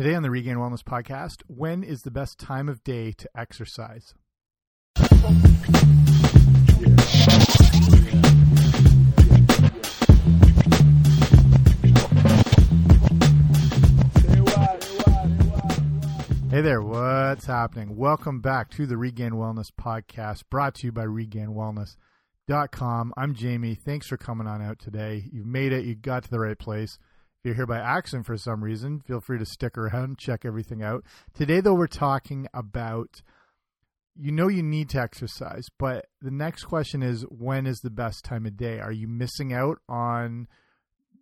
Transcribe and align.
Today 0.00 0.14
on 0.14 0.22
the 0.22 0.30
Regained 0.30 0.56
Wellness 0.56 0.82
Podcast, 0.82 1.42
when 1.46 1.84
is 1.84 2.04
the 2.04 2.10
best 2.10 2.38
time 2.38 2.70
of 2.70 2.82
day 2.82 3.12
to 3.12 3.28
exercise? 3.34 4.14
Hey 16.48 16.62
there, 16.62 16.80
what's 16.80 17.44
happening? 17.44 17.94
Welcome 17.94 18.40
back 18.40 18.70
to 18.70 18.86
the 18.86 18.96
Regained 18.96 19.34
Wellness 19.34 19.70
Podcast, 19.70 20.44
brought 20.48 20.76
to 20.76 20.86
you 20.86 20.92
by 20.92 21.04
regainedwellness.com. 21.04 23.12
I'm 23.18 23.34
Jamie. 23.34 23.74
Thanks 23.74 24.06
for 24.06 24.16
coming 24.16 24.46
on 24.46 24.62
out 24.62 24.78
today. 24.78 25.28
You've 25.30 25.44
made 25.44 25.74
it, 25.74 25.84
you 25.84 25.94
got 25.94 26.24
to 26.24 26.30
the 26.30 26.40
right 26.40 26.58
place. 26.58 26.98
If 27.40 27.46
you're 27.46 27.54
here 27.54 27.66
by 27.66 27.78
accident 27.78 28.26
for 28.26 28.36
some 28.36 28.62
reason, 28.62 29.00
feel 29.00 29.22
free 29.22 29.38
to 29.38 29.46
stick 29.46 29.78
around, 29.78 30.18
check 30.18 30.44
everything 30.44 30.82
out. 30.82 31.04
Today, 31.32 31.62
though, 31.62 31.72
we're 31.72 31.86
talking 31.86 32.46
about 32.52 33.22
you 34.14 34.30
know 34.30 34.48
you 34.48 34.62
need 34.62 34.90
to 34.90 35.00
exercise, 35.00 35.64
but 35.78 36.04
the 36.20 36.30
next 36.30 36.64
question 36.64 37.02
is 37.02 37.22
when 37.30 37.66
is 37.66 37.78
the 37.78 37.88
best 37.88 38.26
time 38.26 38.44
of 38.44 38.58
day? 38.58 38.78
Are 38.78 38.92
you 38.92 39.08
missing 39.08 39.54
out 39.54 39.78
on 39.88 40.48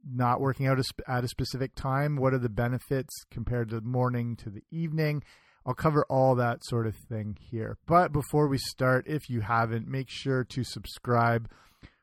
not 0.04 0.40
working 0.40 0.66
out 0.66 0.80
at 1.06 1.22
a 1.22 1.28
specific 1.28 1.76
time? 1.76 2.16
What 2.16 2.34
are 2.34 2.38
the 2.38 2.48
benefits 2.48 3.14
compared 3.30 3.68
to 3.68 3.76
the 3.76 3.86
morning 3.86 4.34
to 4.36 4.50
the 4.50 4.64
evening? 4.72 5.22
I'll 5.64 5.74
cover 5.74 6.04
all 6.10 6.34
that 6.34 6.64
sort 6.64 6.88
of 6.88 6.96
thing 6.96 7.36
here. 7.40 7.78
But 7.86 8.10
before 8.10 8.48
we 8.48 8.58
start, 8.58 9.06
if 9.06 9.30
you 9.30 9.42
haven't, 9.42 9.86
make 9.86 10.08
sure 10.10 10.42
to 10.42 10.64
subscribe 10.64 11.48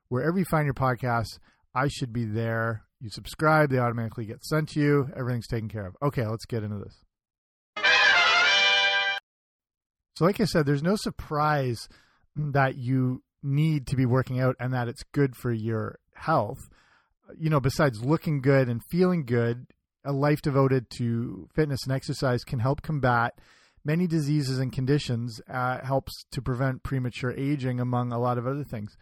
wherever 0.08 0.40
you 0.40 0.46
find 0.46 0.64
your 0.64 0.74
podcasts. 0.74 1.40
I 1.74 1.90
should 1.90 2.14
be 2.14 2.24
there. 2.24 2.85
You 3.02 3.10
subscribe, 3.10 3.70
they 3.70 3.78
automatically 3.78 4.26
get 4.26 4.44
sent 4.44 4.70
to 4.70 4.80
you. 4.80 5.10
Everything's 5.16 5.48
taken 5.48 5.70
care 5.70 5.86
of. 5.86 5.96
Okay, 6.02 6.26
let's 6.26 6.46
get 6.46 6.64
into 6.64 6.84
this. 6.84 7.02
So, 10.16 10.24
like 10.24 10.40
I 10.40 10.46
said, 10.46 10.66
there's 10.66 10.84
no 10.84 10.96
surprise 10.96 11.90
that 12.36 12.78
you 12.78 13.22
need 13.44 13.86
to 13.88 13.96
be 13.96 14.06
working 14.06 14.40
out 14.40 14.56
and 14.60 14.74
that 14.74 14.88
it's 14.88 15.04
good 15.12 15.36
for 15.36 15.52
your 15.52 16.00
health 16.14 16.70
you 17.38 17.50
know, 17.50 17.60
besides 17.60 18.04
looking 18.04 18.42
good 18.42 18.68
and 18.68 18.84
feeling 18.84 19.26
good, 19.26 19.68
a 20.04 20.12
life 20.12 20.42
devoted 20.42 20.90
to 20.98 21.48
fitness 21.56 21.84
and 21.86 21.94
exercise 21.94 22.44
can 22.44 22.60
help 22.60 22.82
combat 22.82 23.40
many 23.84 24.08
diseases 24.08 24.60
and 24.60 24.72
conditions. 24.72 25.42
Uh, 25.50 25.84
helps 25.84 26.26
to 26.32 26.42
prevent 26.42 26.84
premature 26.84 27.32
aging, 27.32 27.80
among 27.80 28.12
a 28.12 28.20
lot 28.20 28.38
of 28.38 28.46
other 28.46 28.64
things. 28.64 28.98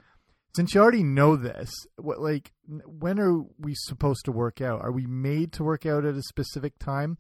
Since 0.56 0.76
you 0.76 0.82
already 0.82 1.04
know 1.04 1.36
this, 1.36 1.72
what 1.96 2.20
like 2.22 2.52
when 2.68 3.20
are 3.20 3.42
we 3.58 3.74
supposed 3.74 4.26
to 4.26 4.32
work 4.32 4.62
out? 4.62 4.82
Are 4.82 4.92
we 4.92 5.08
made 5.08 5.52
to 5.54 5.64
work 5.64 5.86
out 5.86 6.06
at 6.06 6.16
a 6.16 6.22
specific 6.22 6.78
time? 6.78 7.18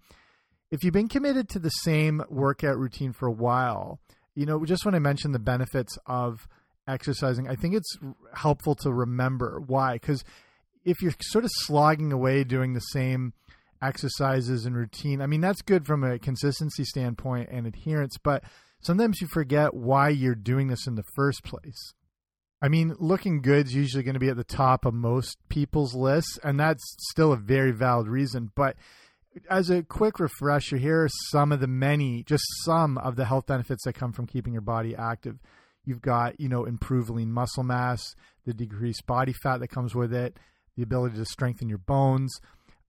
If 0.70 0.84
you've 0.84 0.94
been 0.94 1.08
committed 1.08 1.50
to 1.50 1.60
the 1.60 1.70
same 1.70 2.24
workout 2.30 2.78
routine 2.78 3.12
for 3.12 3.28
a 3.28 3.32
while, 3.32 4.00
you 4.36 4.46
know, 4.46 4.64
just 4.66 4.86
when 4.86 4.94
I 4.94 5.00
mentioned 5.00 5.34
the 5.34 5.40
benefits 5.40 5.98
of 6.06 6.48
exercising, 6.88 7.48
I 7.48 7.56
think 7.56 7.74
it's 7.74 7.98
helpful 8.36 8.76
to 8.76 8.94
remember 8.94 9.60
why 9.66 9.94
because 9.94 10.24
if 10.86 11.02
you're 11.02 11.14
sort 11.22 11.44
of 11.44 11.52
slogging 11.54 12.12
away 12.12 12.44
doing 12.44 12.74
the 12.74 12.82
same 12.82 13.34
exercises 13.82 14.68
and 14.68 14.76
routine, 14.76 15.22
I 15.22 15.26
mean, 15.26 15.42
that's 15.42 15.64
good 15.64 15.88
from 15.88 16.04
a 16.04 16.20
consistency 16.20 16.84
standpoint 16.84 17.50
and 17.52 17.66
adherence, 17.66 18.18
but 18.24 18.44
sometimes 18.82 19.22
you 19.22 19.28
forget 19.28 19.74
why 19.74 20.10
you're 20.10 20.36
doing 20.36 20.68
this 20.68 20.86
in 20.86 20.96
the 20.96 21.06
first 21.16 21.44
place. 21.44 21.94
I 22.64 22.70
mean, 22.70 22.96
looking 22.98 23.42
good 23.42 23.68
is 23.68 23.76
usually 23.76 24.04
going 24.04 24.14
to 24.14 24.22
be 24.22 24.30
at 24.30 24.38
the 24.38 24.46
top 24.46 24.86
of 24.86 24.94
most 24.94 25.38
people's 25.50 25.94
lists, 25.94 26.40
and 26.46 26.58
that's 26.58 26.82
still 27.10 27.34
a 27.34 27.38
very 27.38 27.72
valid 27.72 28.08
reason. 28.08 28.54
But 28.56 28.78
as 29.50 29.70
a 29.70 29.84
quick 29.84 30.18
refresher, 30.18 30.78
here 30.78 31.04
are 31.04 31.10
some 31.30 31.52
of 31.52 31.60
the 31.60 31.68
many, 31.68 32.24
just 32.24 32.46
some 32.64 32.98
of 33.00 33.18
the 33.18 33.26
health 33.26 33.48
benefits 33.48 33.84
that 33.84 33.96
come 33.96 34.14
from 34.14 34.28
keeping 34.28 34.54
your 34.54 34.62
body 34.62 34.96
active. 34.96 35.40
You've 35.84 36.02
got, 36.02 36.40
you 36.40 36.48
know, 36.48 36.64
improving 36.64 37.34
muscle 37.34 37.64
mass, 37.64 38.16
the 38.46 38.54
decreased 38.54 39.06
body 39.06 39.34
fat 39.44 39.60
that 39.60 39.68
comes 39.68 39.94
with 39.94 40.14
it, 40.14 40.38
the 40.78 40.84
ability 40.84 41.18
to 41.18 41.26
strengthen 41.26 41.68
your 41.68 41.80
bones, 41.80 42.40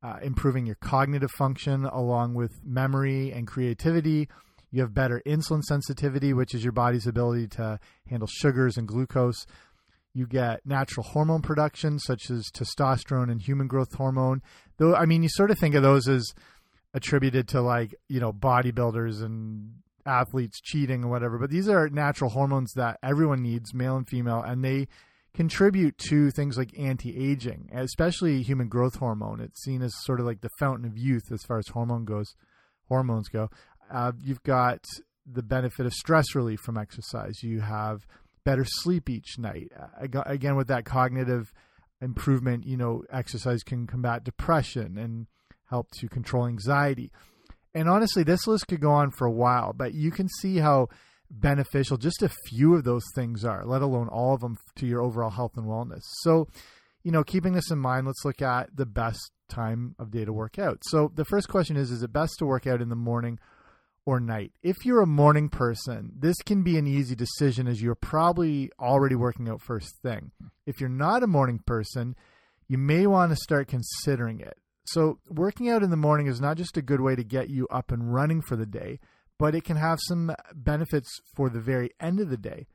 uh, 0.04 0.18
improving 0.22 0.66
your 0.66 0.76
cognitive 0.76 1.32
function 1.32 1.84
along 1.84 2.34
with 2.34 2.64
memory 2.64 3.32
and 3.32 3.48
creativity. 3.48 4.28
You 4.74 4.80
have 4.80 4.92
better 4.92 5.22
insulin 5.24 5.62
sensitivity, 5.62 6.32
which 6.32 6.52
is 6.52 6.64
your 6.64 6.72
body's 6.72 7.06
ability 7.06 7.46
to 7.48 7.78
handle 8.08 8.26
sugars 8.26 8.76
and 8.76 8.88
glucose. 8.88 9.46
You 10.12 10.26
get 10.26 10.66
natural 10.66 11.06
hormone 11.06 11.42
production, 11.42 12.00
such 12.00 12.28
as 12.28 12.50
testosterone 12.52 13.30
and 13.30 13.40
human 13.40 13.68
growth 13.68 13.94
hormone. 13.94 14.42
Though, 14.78 14.96
I 14.96 15.06
mean, 15.06 15.22
you 15.22 15.28
sort 15.28 15.52
of 15.52 15.60
think 15.60 15.76
of 15.76 15.84
those 15.84 16.08
as 16.08 16.34
attributed 16.92 17.46
to 17.48 17.62
like, 17.62 17.94
you 18.08 18.18
know, 18.18 18.32
bodybuilders 18.32 19.22
and 19.22 19.74
athletes 20.04 20.60
cheating 20.60 21.04
or 21.04 21.08
whatever, 21.08 21.38
but 21.38 21.50
these 21.50 21.68
are 21.68 21.88
natural 21.88 22.30
hormones 22.30 22.72
that 22.72 22.98
everyone 23.00 23.42
needs, 23.42 23.72
male 23.72 23.96
and 23.96 24.08
female, 24.08 24.42
and 24.42 24.64
they 24.64 24.88
contribute 25.34 25.96
to 25.98 26.32
things 26.32 26.58
like 26.58 26.76
anti-aging, 26.76 27.70
especially 27.72 28.42
human 28.42 28.66
growth 28.66 28.96
hormone. 28.96 29.40
It's 29.40 29.62
seen 29.62 29.82
as 29.82 29.92
sort 30.02 30.18
of 30.18 30.26
like 30.26 30.40
the 30.40 30.50
fountain 30.58 30.84
of 30.84 30.98
youth 30.98 31.30
as 31.30 31.44
far 31.44 31.58
as 31.58 31.68
hormone 31.68 32.04
goes. 32.04 32.34
Hormones 32.88 33.28
go. 33.28 33.48
Uh, 33.94 34.10
you've 34.20 34.42
got 34.42 34.84
the 35.24 35.42
benefit 35.42 35.86
of 35.86 35.94
stress 35.94 36.34
relief 36.34 36.58
from 36.60 36.76
exercise. 36.76 37.42
You 37.44 37.60
have 37.60 38.06
better 38.44 38.64
sleep 38.64 39.08
each 39.08 39.38
night. 39.38 39.70
Again, 40.00 40.56
with 40.56 40.66
that 40.66 40.84
cognitive 40.84 41.52
improvement, 42.00 42.66
you 42.66 42.76
know, 42.76 43.04
exercise 43.10 43.62
can 43.62 43.86
combat 43.86 44.24
depression 44.24 44.98
and 44.98 45.28
help 45.70 45.90
to 46.00 46.08
control 46.08 46.46
anxiety. 46.46 47.12
And 47.72 47.88
honestly, 47.88 48.24
this 48.24 48.48
list 48.48 48.66
could 48.66 48.80
go 48.80 48.90
on 48.90 49.12
for 49.12 49.26
a 49.26 49.32
while, 49.32 49.72
but 49.72 49.94
you 49.94 50.10
can 50.10 50.28
see 50.28 50.58
how 50.58 50.88
beneficial 51.30 51.96
just 51.96 52.22
a 52.22 52.30
few 52.48 52.74
of 52.74 52.82
those 52.82 53.04
things 53.14 53.44
are, 53.44 53.64
let 53.64 53.80
alone 53.80 54.08
all 54.08 54.34
of 54.34 54.40
them 54.40 54.56
to 54.76 54.86
your 54.86 55.02
overall 55.02 55.30
health 55.30 55.56
and 55.56 55.66
wellness. 55.66 56.02
So, 56.22 56.48
you 57.04 57.12
know, 57.12 57.22
keeping 57.22 57.52
this 57.52 57.70
in 57.70 57.78
mind, 57.78 58.06
let's 58.06 58.24
look 58.24 58.42
at 58.42 58.76
the 58.76 58.86
best 58.86 59.30
time 59.48 59.94
of 60.00 60.10
day 60.10 60.24
to 60.24 60.32
work 60.32 60.58
out. 60.58 60.78
So, 60.82 61.12
the 61.14 61.24
first 61.24 61.48
question 61.48 61.76
is 61.76 61.90
Is 61.90 62.02
it 62.02 62.12
best 62.12 62.34
to 62.38 62.46
work 62.46 62.66
out 62.66 62.82
in 62.82 62.88
the 62.88 62.96
morning 62.96 63.38
or 64.06 64.20
night? 64.20 64.52
If 64.62 64.84
you're 64.84 65.02
a 65.02 65.06
morning 65.06 65.48
person, 65.48 66.12
this 66.18 66.36
can 66.44 66.62
be 66.62 66.78
an 66.78 66.86
easy 66.86 67.14
decision 67.14 67.66
as 67.66 67.82
you're 67.82 67.94
probably 67.94 68.70
already 68.78 69.14
working 69.14 69.48
out 69.48 69.62
first 69.62 69.96
thing. 70.02 70.30
If 70.66 70.80
you're 70.80 70.88
not 70.88 71.22
a 71.22 71.28
morning 71.28 71.60
person, 71.64 72.16
you 72.68 72.78
may 72.78 73.06
want 73.06 73.32
to 73.32 73.36
start 73.36 73.68
considering 73.68 74.40
it. 74.40 74.58
So, 74.86 75.18
working 75.28 75.70
out 75.70 75.82
in 75.82 75.90
the 75.90 75.96
morning 75.96 76.26
is 76.26 76.40
not 76.40 76.58
just 76.58 76.76
a 76.76 76.82
good 76.82 77.00
way 77.00 77.16
to 77.16 77.24
get 77.24 77.48
you 77.48 77.66
up 77.68 77.90
and 77.90 78.12
running 78.12 78.42
for 78.42 78.54
the 78.54 78.66
day, 78.66 79.00
but 79.38 79.54
it 79.54 79.64
can 79.64 79.76
have 79.76 79.98
some 80.00 80.34
benefits 80.54 81.20
for 81.34 81.48
the 81.48 81.60
very 81.60 81.90
end 82.00 82.20
of 82.20 82.28
the 82.28 82.36
day. 82.36 82.66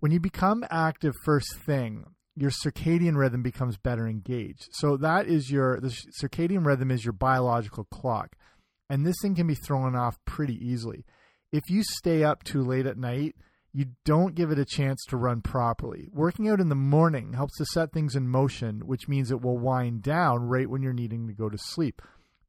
When 0.00 0.10
you 0.10 0.20
become 0.20 0.64
active 0.70 1.14
first 1.24 1.54
thing, 1.64 2.06
your 2.36 2.50
circadian 2.50 3.16
rhythm 3.16 3.42
becomes 3.42 3.76
better 3.76 4.06
engaged. 4.06 4.68
So 4.72 4.96
that 4.96 5.26
is 5.26 5.50
your 5.50 5.80
the 5.80 5.96
circadian 6.20 6.66
rhythm 6.66 6.90
is 6.90 7.04
your 7.04 7.12
biological 7.12 7.84
clock. 7.84 8.36
And 8.88 9.06
this 9.06 9.16
thing 9.22 9.34
can 9.34 9.46
be 9.46 9.54
thrown 9.54 9.96
off 9.96 10.18
pretty 10.24 10.54
easily. 10.54 11.04
If 11.52 11.62
you 11.68 11.82
stay 11.82 12.22
up 12.24 12.42
too 12.44 12.62
late 12.62 12.86
at 12.86 12.98
night, 12.98 13.36
you 13.72 13.86
don't 14.04 14.36
give 14.36 14.50
it 14.50 14.58
a 14.58 14.64
chance 14.64 15.04
to 15.08 15.16
run 15.16 15.40
properly. 15.40 16.08
Working 16.12 16.48
out 16.48 16.60
in 16.60 16.68
the 16.68 16.76
morning 16.76 17.32
helps 17.32 17.58
to 17.58 17.66
set 17.66 17.92
things 17.92 18.14
in 18.14 18.28
motion, 18.28 18.86
which 18.86 19.08
means 19.08 19.30
it 19.30 19.42
will 19.42 19.58
wind 19.58 20.02
down 20.02 20.48
right 20.48 20.70
when 20.70 20.80
you're 20.82 20.92
needing 20.92 21.26
to 21.26 21.32
go 21.32 21.48
to 21.48 21.58
sleep. 21.58 22.00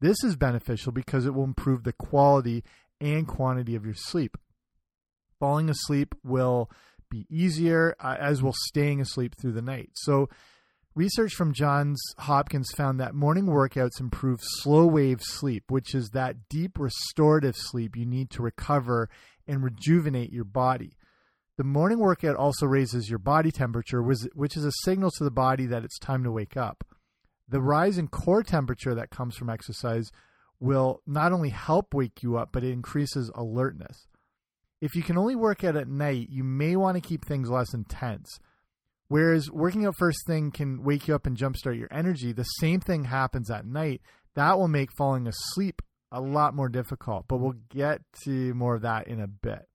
This 0.01 0.23
is 0.23 0.35
beneficial 0.35 0.91
because 0.91 1.25
it 1.25 1.33
will 1.33 1.43
improve 1.43 1.83
the 1.83 1.93
quality 1.93 2.63
and 3.01 3.27
quantity 3.27 3.75
of 3.75 3.85
your 3.85 3.95
sleep. 3.95 4.37
Falling 5.39 5.69
asleep 5.69 6.13
will 6.23 6.69
be 7.09 7.25
easier, 7.29 7.95
uh, 7.99 8.15
as 8.19 8.43
will 8.43 8.55
staying 8.67 9.01
asleep 9.01 9.35
through 9.35 9.53
the 9.53 9.61
night. 9.61 9.89
So, 9.93 10.29
research 10.95 11.33
from 11.33 11.53
Johns 11.53 12.01
Hopkins 12.19 12.71
found 12.71 12.99
that 12.99 13.13
morning 13.13 13.47
workouts 13.47 13.99
improve 13.99 14.39
slow 14.41 14.85
wave 14.85 15.21
sleep, 15.21 15.69
which 15.69 15.93
is 15.93 16.11
that 16.11 16.47
deep 16.49 16.79
restorative 16.79 17.55
sleep 17.55 17.95
you 17.95 18.05
need 18.05 18.29
to 18.31 18.41
recover 18.41 19.09
and 19.45 19.63
rejuvenate 19.63 20.31
your 20.31 20.45
body. 20.45 20.93
The 21.57 21.63
morning 21.63 21.99
workout 21.99 22.35
also 22.35 22.65
raises 22.65 23.09
your 23.09 23.19
body 23.19 23.51
temperature, 23.51 24.01
which 24.01 24.57
is 24.57 24.65
a 24.65 24.71
signal 24.83 25.11
to 25.11 25.23
the 25.23 25.31
body 25.31 25.65
that 25.67 25.83
it's 25.83 25.99
time 25.99 26.23
to 26.23 26.31
wake 26.31 26.57
up. 26.57 26.83
The 27.47 27.61
rise 27.61 27.97
in 27.97 28.07
core 28.07 28.43
temperature 28.43 28.95
that 28.95 29.11
comes 29.11 29.35
from 29.35 29.49
exercise 29.49 30.11
will 30.59 31.01
not 31.05 31.31
only 31.31 31.49
help 31.49 31.93
wake 31.93 32.23
you 32.23 32.37
up, 32.37 32.49
but 32.51 32.63
it 32.63 32.71
increases 32.71 33.29
alertness. 33.35 34.07
If 34.81 34.95
you 34.95 35.03
can 35.03 35.17
only 35.17 35.35
work 35.35 35.63
out 35.63 35.75
at 35.75 35.87
night, 35.87 36.29
you 36.29 36.43
may 36.43 36.75
want 36.75 36.95
to 36.95 37.07
keep 37.07 37.23
things 37.23 37.49
less 37.49 37.73
intense. 37.73 38.39
Whereas 39.07 39.51
working 39.51 39.85
out 39.85 39.95
first 39.97 40.25
thing 40.25 40.51
can 40.51 40.83
wake 40.83 41.07
you 41.07 41.15
up 41.15 41.27
and 41.27 41.37
jumpstart 41.37 41.77
your 41.77 41.89
energy, 41.91 42.31
the 42.31 42.43
same 42.43 42.79
thing 42.79 43.05
happens 43.05 43.51
at 43.51 43.65
night. 43.65 44.01
That 44.35 44.57
will 44.57 44.67
make 44.67 44.89
falling 44.97 45.27
asleep 45.27 45.81
a 46.11 46.19
lot 46.19 46.55
more 46.55 46.69
difficult, 46.69 47.25
but 47.27 47.37
we'll 47.37 47.55
get 47.69 48.01
to 48.23 48.53
more 48.53 48.75
of 48.75 48.81
that 48.81 49.07
in 49.07 49.21
a 49.21 49.27
bit. 49.27 49.67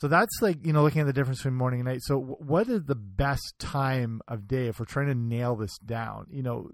So 0.00 0.06
that's 0.06 0.38
like, 0.40 0.64
you 0.64 0.72
know, 0.72 0.82
looking 0.82 1.00
at 1.00 1.06
the 1.06 1.12
difference 1.12 1.38
between 1.38 1.56
morning 1.56 1.80
and 1.80 1.88
night. 1.88 2.02
So, 2.02 2.18
what 2.18 2.68
is 2.68 2.84
the 2.84 2.94
best 2.94 3.54
time 3.58 4.20
of 4.28 4.46
day 4.46 4.68
if 4.68 4.78
we're 4.78 4.86
trying 4.86 5.08
to 5.08 5.14
nail 5.14 5.56
this 5.56 5.76
down? 5.78 6.26
You 6.30 6.42
know, 6.44 6.70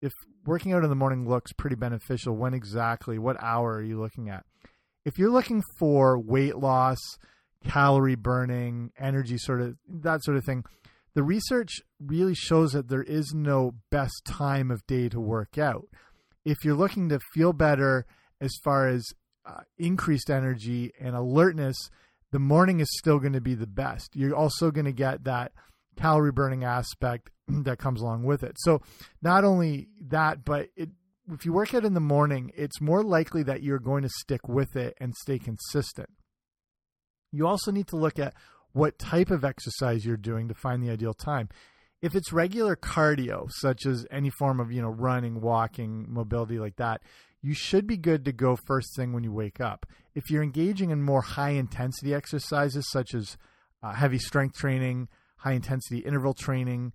if 0.00 0.12
working 0.46 0.72
out 0.72 0.84
in 0.84 0.90
the 0.90 0.96
morning 0.96 1.28
looks 1.28 1.52
pretty 1.52 1.76
beneficial, 1.76 2.34
when 2.34 2.54
exactly, 2.54 3.18
what 3.18 3.42
hour 3.42 3.74
are 3.74 3.82
you 3.82 4.00
looking 4.00 4.30
at? 4.30 4.44
If 5.04 5.18
you're 5.18 5.30
looking 5.30 5.62
for 5.78 6.18
weight 6.18 6.56
loss, 6.56 6.98
calorie 7.64 8.14
burning, 8.14 8.92
energy 8.98 9.38
sort 9.38 9.60
of 9.60 9.76
that 9.88 10.22
sort 10.22 10.36
of 10.36 10.44
thing, 10.44 10.64
the 11.14 11.22
research 11.22 11.80
really 12.00 12.34
shows 12.34 12.72
that 12.72 12.88
there 12.88 13.02
is 13.02 13.32
no 13.34 13.74
best 13.90 14.22
time 14.24 14.70
of 14.70 14.86
day 14.86 15.08
to 15.08 15.20
work 15.20 15.58
out. 15.58 15.88
If 16.44 16.58
you're 16.64 16.74
looking 16.74 17.08
to 17.08 17.20
feel 17.32 17.52
better 17.52 18.04
as 18.40 18.52
far 18.62 18.88
as 18.88 19.06
uh, 19.46 19.60
increased 19.78 20.30
energy 20.30 20.92
and 21.00 21.14
alertness, 21.14 21.76
the 22.32 22.38
morning 22.38 22.80
is 22.80 22.88
still 22.98 23.18
going 23.18 23.32
to 23.32 23.40
be 23.40 23.54
the 23.54 23.66
best. 23.66 24.16
You're 24.16 24.34
also 24.34 24.70
going 24.70 24.86
to 24.86 24.92
get 24.92 25.24
that 25.24 25.52
calorie 25.96 26.32
burning 26.32 26.64
aspect 26.64 27.30
that 27.48 27.78
comes 27.78 28.00
along 28.00 28.24
with 28.24 28.42
it. 28.42 28.56
So, 28.58 28.82
not 29.22 29.44
only 29.44 29.88
that, 30.08 30.44
but 30.44 30.68
it, 30.76 30.90
if 31.32 31.44
you 31.44 31.52
work 31.52 31.74
out 31.74 31.84
in 31.84 31.94
the 31.94 32.00
morning, 32.00 32.50
it's 32.54 32.80
more 32.80 33.02
likely 33.02 33.42
that 33.44 33.62
you're 33.62 33.78
going 33.78 34.02
to 34.02 34.10
stick 34.10 34.48
with 34.48 34.76
it 34.76 34.96
and 35.00 35.14
stay 35.14 35.38
consistent. 35.38 36.10
You 37.34 37.46
also 37.46 37.70
need 37.70 37.88
to 37.88 37.96
look 37.96 38.18
at 38.18 38.34
what 38.72 38.98
type 38.98 39.30
of 39.30 39.44
exercise 39.44 40.04
you're 40.04 40.16
doing 40.16 40.48
to 40.48 40.54
find 40.54 40.82
the 40.82 40.90
ideal 40.90 41.14
time. 41.14 41.48
If 42.02 42.14
it's 42.14 42.32
regular 42.32 42.76
cardio, 42.76 43.48
such 43.50 43.86
as 43.86 44.06
any 44.10 44.30
form 44.30 44.60
of, 44.60 44.70
you 44.70 44.82
know, 44.82 44.90
running, 44.90 45.40
walking, 45.40 46.06
mobility 46.08 46.58
like 46.58 46.76
that, 46.76 47.00
you 47.40 47.54
should 47.54 47.86
be 47.86 47.96
good 47.96 48.24
to 48.24 48.32
go 48.32 48.56
first 48.56 48.96
thing 48.96 49.12
when 49.12 49.24
you 49.24 49.32
wake 49.32 49.60
up. 49.60 49.86
If 50.14 50.30
you're 50.30 50.42
engaging 50.42 50.90
in 50.90 51.02
more 51.02 51.22
high 51.22 51.50
intensity 51.50 52.14
exercises 52.14 52.90
such 52.90 53.14
as 53.14 53.36
uh, 53.82 53.92
heavy 53.92 54.18
strength 54.18 54.56
training, 54.56 55.08
high 55.38 55.52
intensity 55.52 55.98
interval 55.98 56.34
training, 56.34 56.92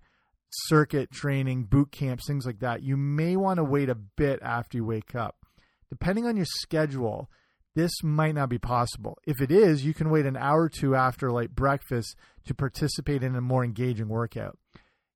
circuit 0.50 1.10
training, 1.12 1.64
boot 1.64 1.92
camps, 1.92 2.26
things 2.26 2.46
like 2.46 2.58
that, 2.60 2.82
you 2.82 2.96
may 2.96 3.36
want 3.36 3.58
to 3.58 3.64
wait 3.64 3.88
a 3.88 3.94
bit 3.94 4.40
after 4.42 4.76
you 4.78 4.84
wake 4.84 5.14
up. 5.14 5.36
Depending 5.88 6.26
on 6.26 6.36
your 6.36 6.46
schedule, 6.46 7.30
this 7.74 8.02
might 8.02 8.34
not 8.34 8.48
be 8.48 8.58
possible. 8.58 9.18
If 9.26 9.40
it 9.40 9.50
is, 9.50 9.84
you 9.84 9.94
can 9.94 10.10
wait 10.10 10.26
an 10.26 10.36
hour 10.36 10.62
or 10.62 10.68
two 10.68 10.94
after 10.94 11.30
light 11.30 11.54
breakfast 11.54 12.16
to 12.46 12.54
participate 12.54 13.22
in 13.22 13.36
a 13.36 13.40
more 13.40 13.64
engaging 13.64 14.08
workout. 14.08 14.58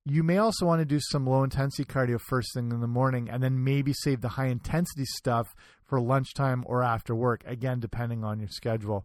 You 0.05 0.23
may 0.23 0.37
also 0.37 0.65
want 0.65 0.81
to 0.81 0.85
do 0.85 0.99
some 1.01 1.25
low 1.25 1.43
intensity 1.43 1.83
cardio 1.83 2.19
first 2.19 2.53
thing 2.53 2.71
in 2.71 2.79
the 2.79 2.87
morning 2.87 3.27
and 3.29 3.41
then 3.41 3.63
maybe 3.63 3.91
save 3.91 4.21
the 4.21 4.29
high 4.29 4.47
intensity 4.47 5.05
stuff 5.05 5.55
for 5.83 5.99
lunchtime 5.99 6.63
or 6.67 6.83
after 6.83 7.15
work, 7.15 7.43
again, 7.45 7.79
depending 7.79 8.23
on 8.23 8.39
your 8.39 8.49
schedule. 8.49 9.03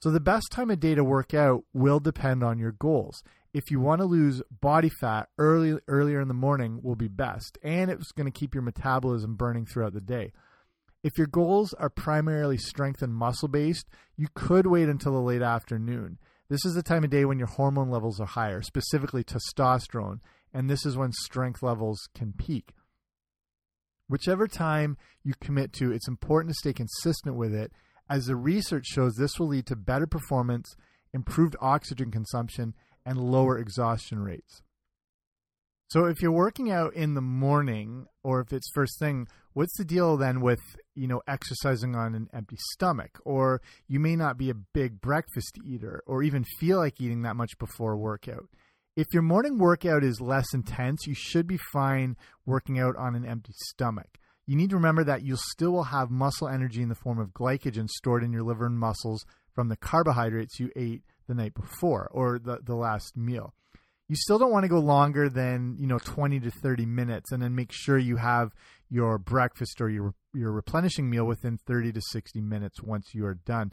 So, 0.00 0.10
the 0.10 0.20
best 0.20 0.46
time 0.50 0.70
of 0.70 0.80
day 0.80 0.94
to 0.96 1.04
work 1.04 1.32
out 1.34 1.64
will 1.72 2.00
depend 2.00 2.42
on 2.42 2.58
your 2.58 2.72
goals. 2.72 3.22
If 3.54 3.70
you 3.70 3.78
want 3.78 4.00
to 4.00 4.06
lose 4.06 4.42
body 4.50 4.90
fat 5.00 5.28
early, 5.38 5.78
earlier 5.86 6.20
in 6.20 6.28
the 6.28 6.34
morning, 6.34 6.80
will 6.82 6.96
be 6.96 7.08
best, 7.08 7.58
and 7.62 7.90
it's 7.90 8.10
going 8.10 8.30
to 8.30 8.36
keep 8.36 8.54
your 8.54 8.62
metabolism 8.62 9.36
burning 9.36 9.66
throughout 9.66 9.92
the 9.92 10.00
day. 10.00 10.32
If 11.02 11.18
your 11.18 11.26
goals 11.26 11.74
are 11.74 11.90
primarily 11.90 12.56
strength 12.56 13.02
and 13.02 13.12
muscle 13.12 13.48
based, 13.48 13.88
you 14.16 14.28
could 14.34 14.66
wait 14.66 14.88
until 14.88 15.12
the 15.12 15.20
late 15.20 15.42
afternoon. 15.42 16.18
This 16.48 16.64
is 16.64 16.74
the 16.74 16.82
time 16.82 17.02
of 17.02 17.10
day 17.10 17.24
when 17.24 17.38
your 17.38 17.48
hormone 17.48 17.90
levels 17.90 18.20
are 18.20 18.26
higher, 18.26 18.62
specifically 18.62 19.24
testosterone, 19.24 20.20
and 20.52 20.70
this 20.70 20.86
is 20.86 20.96
when 20.96 21.12
strength 21.12 21.62
levels 21.62 22.08
can 22.14 22.32
peak. 22.32 22.74
Whichever 24.08 24.46
time 24.46 24.96
you 25.24 25.34
commit 25.40 25.72
to, 25.74 25.90
it's 25.90 26.06
important 26.06 26.54
to 26.54 26.58
stay 26.58 26.72
consistent 26.72 27.34
with 27.34 27.54
it, 27.54 27.72
as 28.08 28.26
the 28.26 28.36
research 28.36 28.86
shows 28.86 29.14
this 29.14 29.38
will 29.40 29.48
lead 29.48 29.66
to 29.66 29.76
better 29.76 30.06
performance, 30.06 30.76
improved 31.12 31.56
oxygen 31.60 32.10
consumption, 32.10 32.74
and 33.04 33.18
lower 33.18 33.58
exhaustion 33.58 34.20
rates. 34.20 34.62
So 35.92 36.06
if 36.06 36.22
you're 36.22 36.32
working 36.32 36.70
out 36.70 36.94
in 36.94 37.12
the 37.12 37.20
morning 37.20 38.06
or 38.24 38.40
if 38.40 38.50
it's 38.50 38.70
first 38.72 38.98
thing, 38.98 39.28
what's 39.52 39.76
the 39.76 39.84
deal 39.84 40.16
then 40.16 40.40
with, 40.40 40.62
you 40.94 41.06
know, 41.06 41.20
exercising 41.28 41.94
on 41.94 42.14
an 42.14 42.30
empty 42.32 42.56
stomach 42.72 43.18
or 43.26 43.60
you 43.88 44.00
may 44.00 44.16
not 44.16 44.38
be 44.38 44.48
a 44.48 44.54
big 44.54 45.02
breakfast 45.02 45.58
eater 45.62 46.02
or 46.06 46.22
even 46.22 46.46
feel 46.58 46.78
like 46.78 46.98
eating 46.98 47.20
that 47.22 47.36
much 47.36 47.58
before 47.58 47.94
workout. 47.98 48.48
If 48.96 49.08
your 49.12 49.20
morning 49.20 49.58
workout 49.58 50.02
is 50.02 50.18
less 50.18 50.54
intense, 50.54 51.06
you 51.06 51.14
should 51.14 51.46
be 51.46 51.58
fine 51.74 52.16
working 52.46 52.78
out 52.78 52.96
on 52.96 53.14
an 53.14 53.26
empty 53.26 53.52
stomach. 53.54 54.16
You 54.46 54.56
need 54.56 54.70
to 54.70 54.76
remember 54.76 55.04
that 55.04 55.26
you 55.26 55.36
still 55.36 55.72
will 55.72 55.84
have 55.84 56.10
muscle 56.10 56.48
energy 56.48 56.80
in 56.80 56.88
the 56.88 56.94
form 56.94 57.18
of 57.18 57.34
glycogen 57.34 57.86
stored 57.90 58.24
in 58.24 58.32
your 58.32 58.44
liver 58.44 58.64
and 58.64 58.78
muscles 58.78 59.26
from 59.54 59.68
the 59.68 59.76
carbohydrates 59.76 60.58
you 60.58 60.70
ate 60.74 61.02
the 61.28 61.34
night 61.34 61.52
before 61.52 62.08
or 62.12 62.38
the, 62.38 62.60
the 62.64 62.76
last 62.76 63.14
meal 63.14 63.52
you 64.12 64.16
still 64.16 64.38
don't 64.38 64.52
want 64.52 64.62
to 64.62 64.68
go 64.68 64.78
longer 64.78 65.30
than 65.30 65.74
you 65.78 65.86
know 65.86 65.98
20 65.98 66.38
to 66.40 66.50
30 66.50 66.84
minutes 66.84 67.32
and 67.32 67.42
then 67.42 67.54
make 67.54 67.72
sure 67.72 67.96
you 67.96 68.16
have 68.16 68.52
your 68.90 69.16
breakfast 69.16 69.80
or 69.80 69.88
your 69.88 70.12
your 70.34 70.52
replenishing 70.52 71.08
meal 71.08 71.24
within 71.24 71.56
30 71.66 71.92
to 71.92 72.00
60 72.10 72.42
minutes 72.42 72.82
once 72.82 73.14
you 73.14 73.24
are 73.24 73.36
done. 73.46 73.72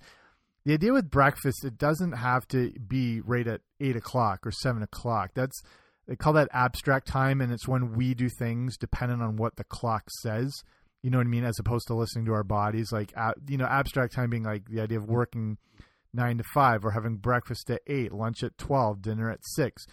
The 0.64 0.72
idea 0.72 0.94
with 0.94 1.12
breakfast 1.12 1.66
it 1.66 1.78
doesn't 1.78 2.14
have 2.14 2.48
to 2.50 2.72
be 2.80 3.20
right 3.20 3.46
at 3.46 3.60
8 3.82 3.98
o'clock 3.98 4.48
or 4.48 4.52
7 4.54 4.82
o'clock. 4.82 5.32
That's 5.36 5.62
they 6.08 6.16
call 6.16 6.32
that 6.34 6.48
abstract 6.54 7.08
time 7.08 7.42
and 7.42 7.52
it's 7.52 7.68
when 7.68 7.92
we 7.92 8.14
do 8.14 8.30
things 8.30 8.78
dependent 8.78 9.22
on 9.22 9.36
what 9.36 9.58
the 9.58 9.66
clock 9.66 10.04
says. 10.22 10.64
You 11.04 11.10
know 11.10 11.18
what 11.18 11.28
i 11.28 11.30
mean? 11.30 11.44
As 11.44 11.60
opposed 11.60 11.88
to 11.88 11.96
listening 11.96 12.24
to 12.28 12.34
our 12.34 12.46
bodies 12.46 12.94
like 12.94 13.12
you 13.50 13.58
know 13.58 13.66
abstract 13.66 14.14
time 14.14 14.30
being 14.30 14.44
like 14.44 14.70
the 14.70 14.80
idea 14.80 15.00
of 15.00 15.10
working 15.10 15.58
9 16.14 16.38
to 16.38 16.46
5 16.46 16.86
or 16.86 16.92
having 16.92 17.18
breakfast 17.18 17.70
at 17.70 17.82
8 17.86 18.14
lunch 18.14 18.42
at 18.42 18.58
12 18.58 19.02
dinner 19.02 19.30
at 19.30 19.42
6 19.44 19.86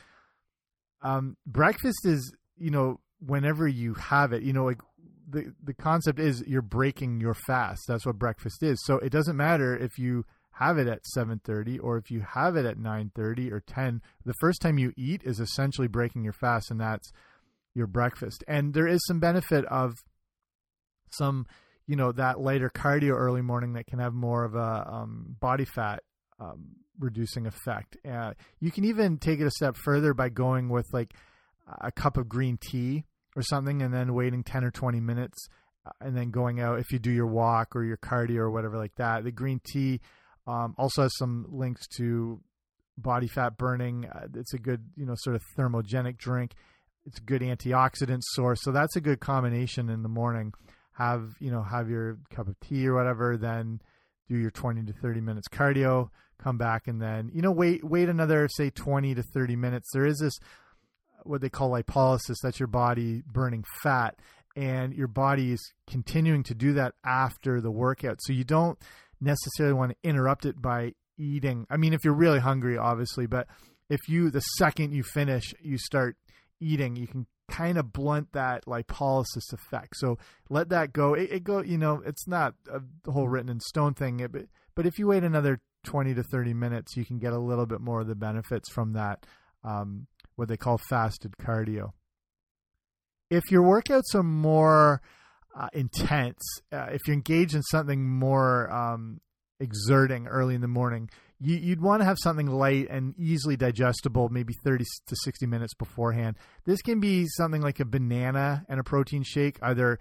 um, 1.06 1.36
breakfast 1.46 2.04
is 2.04 2.34
you 2.58 2.70
know 2.70 3.00
whenever 3.20 3.66
you 3.66 3.94
have 3.94 4.32
it 4.32 4.42
you 4.42 4.52
know 4.52 4.64
like 4.64 4.80
the 5.28 5.52
the 5.62 5.74
concept 5.74 6.18
is 6.18 6.42
you're 6.46 6.62
breaking 6.62 7.20
your 7.20 7.34
fast. 7.34 7.82
That's 7.88 8.06
what 8.06 8.18
breakfast 8.18 8.62
is. 8.62 8.82
So 8.84 8.98
it 8.98 9.10
doesn't 9.10 9.36
matter 9.36 9.76
if 9.76 9.98
you 9.98 10.24
have 10.52 10.78
it 10.78 10.86
at 10.86 11.04
7:30 11.16 11.78
or 11.82 11.98
if 11.98 12.10
you 12.10 12.20
have 12.20 12.56
it 12.56 12.64
at 12.64 12.78
9:30 12.78 13.52
or 13.52 13.60
10 13.60 14.00
the 14.24 14.34
first 14.40 14.62
time 14.62 14.78
you 14.78 14.92
eat 14.96 15.22
is 15.24 15.40
essentially 15.40 15.88
breaking 15.88 16.24
your 16.24 16.32
fast 16.32 16.70
and 16.70 16.80
that's 16.80 17.12
your 17.74 17.86
breakfast. 17.86 18.42
And 18.48 18.72
there 18.72 18.86
is 18.86 19.04
some 19.06 19.20
benefit 19.20 19.64
of 19.66 19.94
some 21.10 21.46
you 21.86 21.96
know 21.96 22.12
that 22.12 22.40
lighter 22.40 22.70
cardio 22.70 23.12
early 23.12 23.42
morning 23.42 23.74
that 23.74 23.86
can 23.86 23.98
have 23.98 24.14
more 24.14 24.44
of 24.44 24.54
a 24.54 24.88
um, 24.88 25.36
body 25.40 25.64
fat 25.64 26.02
um, 26.40 26.76
reducing 26.98 27.46
effect. 27.46 27.96
Uh, 28.08 28.32
you 28.60 28.70
can 28.70 28.84
even 28.84 29.18
take 29.18 29.40
it 29.40 29.46
a 29.46 29.50
step 29.50 29.76
further 29.76 30.14
by 30.14 30.28
going 30.28 30.68
with 30.68 30.86
like 30.92 31.14
a 31.80 31.90
cup 31.90 32.16
of 32.16 32.28
green 32.28 32.58
tea 32.60 33.04
or 33.34 33.42
something 33.42 33.82
and 33.82 33.92
then 33.92 34.14
waiting 34.14 34.42
10 34.42 34.64
or 34.64 34.70
20 34.70 35.00
minutes 35.00 35.48
uh, 35.86 35.90
and 36.00 36.16
then 36.16 36.30
going 36.30 36.60
out 36.60 36.78
if 36.78 36.90
you 36.92 36.98
do 36.98 37.10
your 37.10 37.26
walk 37.26 37.74
or 37.74 37.84
your 37.84 37.96
cardio 37.96 38.38
or 38.38 38.50
whatever 38.50 38.76
like 38.76 38.94
that. 38.96 39.24
The 39.24 39.32
green 39.32 39.60
tea 39.64 40.00
um, 40.46 40.74
also 40.78 41.02
has 41.02 41.16
some 41.16 41.46
links 41.50 41.86
to 41.98 42.40
body 42.96 43.28
fat 43.28 43.58
burning. 43.58 44.06
Uh, 44.06 44.26
it's 44.34 44.54
a 44.54 44.58
good, 44.58 44.84
you 44.96 45.04
know, 45.04 45.14
sort 45.16 45.36
of 45.36 45.42
thermogenic 45.56 46.16
drink. 46.16 46.52
It's 47.04 47.18
a 47.18 47.22
good 47.22 47.42
antioxidant 47.42 48.22
source. 48.22 48.60
So 48.62 48.72
that's 48.72 48.96
a 48.96 49.00
good 49.00 49.20
combination 49.20 49.90
in 49.90 50.02
the 50.02 50.08
morning. 50.08 50.52
Have, 50.92 51.34
you 51.40 51.50
know, 51.50 51.62
have 51.62 51.90
your 51.90 52.18
cup 52.30 52.48
of 52.48 52.58
tea 52.60 52.86
or 52.88 52.94
whatever, 52.94 53.36
then 53.36 53.80
do 54.28 54.36
your 54.36 54.50
20 54.50 54.84
to 54.84 54.92
30 54.92 55.20
minutes 55.20 55.48
cardio, 55.48 56.10
come 56.38 56.58
back 56.58 56.86
and 56.86 57.00
then, 57.00 57.30
you 57.32 57.42
know, 57.42 57.52
wait 57.52 57.84
wait 57.84 58.08
another 58.08 58.48
say 58.48 58.70
20 58.70 59.14
to 59.14 59.22
30 59.22 59.56
minutes. 59.56 59.90
There 59.92 60.06
is 60.06 60.18
this 60.18 60.38
what 61.24 61.40
they 61.40 61.48
call 61.48 61.70
lipolysis, 61.70 62.36
that's 62.42 62.60
your 62.60 62.68
body 62.68 63.22
burning 63.26 63.64
fat 63.82 64.16
and 64.54 64.94
your 64.94 65.08
body 65.08 65.52
is 65.52 65.72
continuing 65.86 66.42
to 66.44 66.54
do 66.54 66.72
that 66.74 66.94
after 67.04 67.60
the 67.60 67.70
workout. 67.70 68.18
So 68.22 68.32
you 68.32 68.44
don't 68.44 68.78
necessarily 69.20 69.74
want 69.74 69.92
to 69.92 70.08
interrupt 70.08 70.46
it 70.46 70.60
by 70.60 70.92
eating. 71.18 71.66
I 71.68 71.76
mean, 71.76 71.92
if 71.92 72.04
you're 72.04 72.14
really 72.14 72.40
hungry 72.40 72.78
obviously, 72.78 73.26
but 73.26 73.48
if 73.88 74.00
you 74.08 74.30
the 74.30 74.40
second 74.40 74.92
you 74.92 75.02
finish, 75.02 75.54
you 75.60 75.78
start 75.78 76.16
eating, 76.60 76.96
you 76.96 77.06
can 77.06 77.26
kind 77.48 77.78
of 77.78 77.92
blunt 77.92 78.32
that 78.32 78.64
lipolysis 78.66 79.52
effect. 79.52 79.96
So 79.96 80.18
let 80.48 80.68
that 80.70 80.92
go. 80.92 81.14
It, 81.14 81.30
it 81.30 81.44
go, 81.44 81.62
you 81.62 81.78
know, 81.78 82.02
it's 82.04 82.26
not 82.26 82.54
a 82.68 83.10
whole 83.10 83.28
written 83.28 83.50
in 83.50 83.60
stone 83.60 83.94
thing, 83.94 84.26
but 84.30 84.46
but 84.74 84.86
if 84.86 84.98
you 84.98 85.06
wait 85.06 85.24
another 85.24 85.60
20 85.84 86.14
to 86.14 86.22
30 86.22 86.52
minutes, 86.52 86.96
you 86.96 87.04
can 87.04 87.18
get 87.18 87.32
a 87.32 87.38
little 87.38 87.66
bit 87.66 87.80
more 87.80 88.00
of 88.00 88.06
the 88.06 88.14
benefits 88.14 88.68
from 88.70 88.92
that 88.92 89.24
um, 89.64 90.06
what 90.36 90.48
they 90.48 90.56
call 90.56 90.78
fasted 90.88 91.34
cardio. 91.40 91.92
If 93.30 93.50
your 93.50 93.62
workouts 93.62 94.14
are 94.14 94.22
more 94.22 95.00
uh, 95.58 95.68
intense, 95.72 96.40
uh, 96.70 96.88
if 96.92 97.00
you're 97.06 97.14
engaged 97.14 97.54
in 97.54 97.62
something 97.62 98.08
more 98.08 98.70
um, 98.70 99.20
exerting 99.58 100.26
early 100.26 100.54
in 100.54 100.60
the 100.60 100.68
morning, 100.68 101.10
you, 101.40 101.70
would 101.70 101.82
want 101.82 102.00
to 102.00 102.04
have 102.04 102.18
something 102.18 102.46
light 102.46 102.88
and 102.90 103.14
easily 103.18 103.56
digestible, 103.56 104.28
maybe 104.30 104.54
30 104.64 104.84
to 105.06 105.16
60 105.16 105.46
minutes 105.46 105.74
beforehand. 105.74 106.36
This 106.64 106.80
can 106.80 107.00
be 107.00 107.26
something 107.26 107.60
like 107.60 107.80
a 107.80 107.84
banana 107.84 108.64
and 108.68 108.80
a 108.80 108.84
protein 108.84 109.22
shake, 109.22 109.58
either 109.62 109.98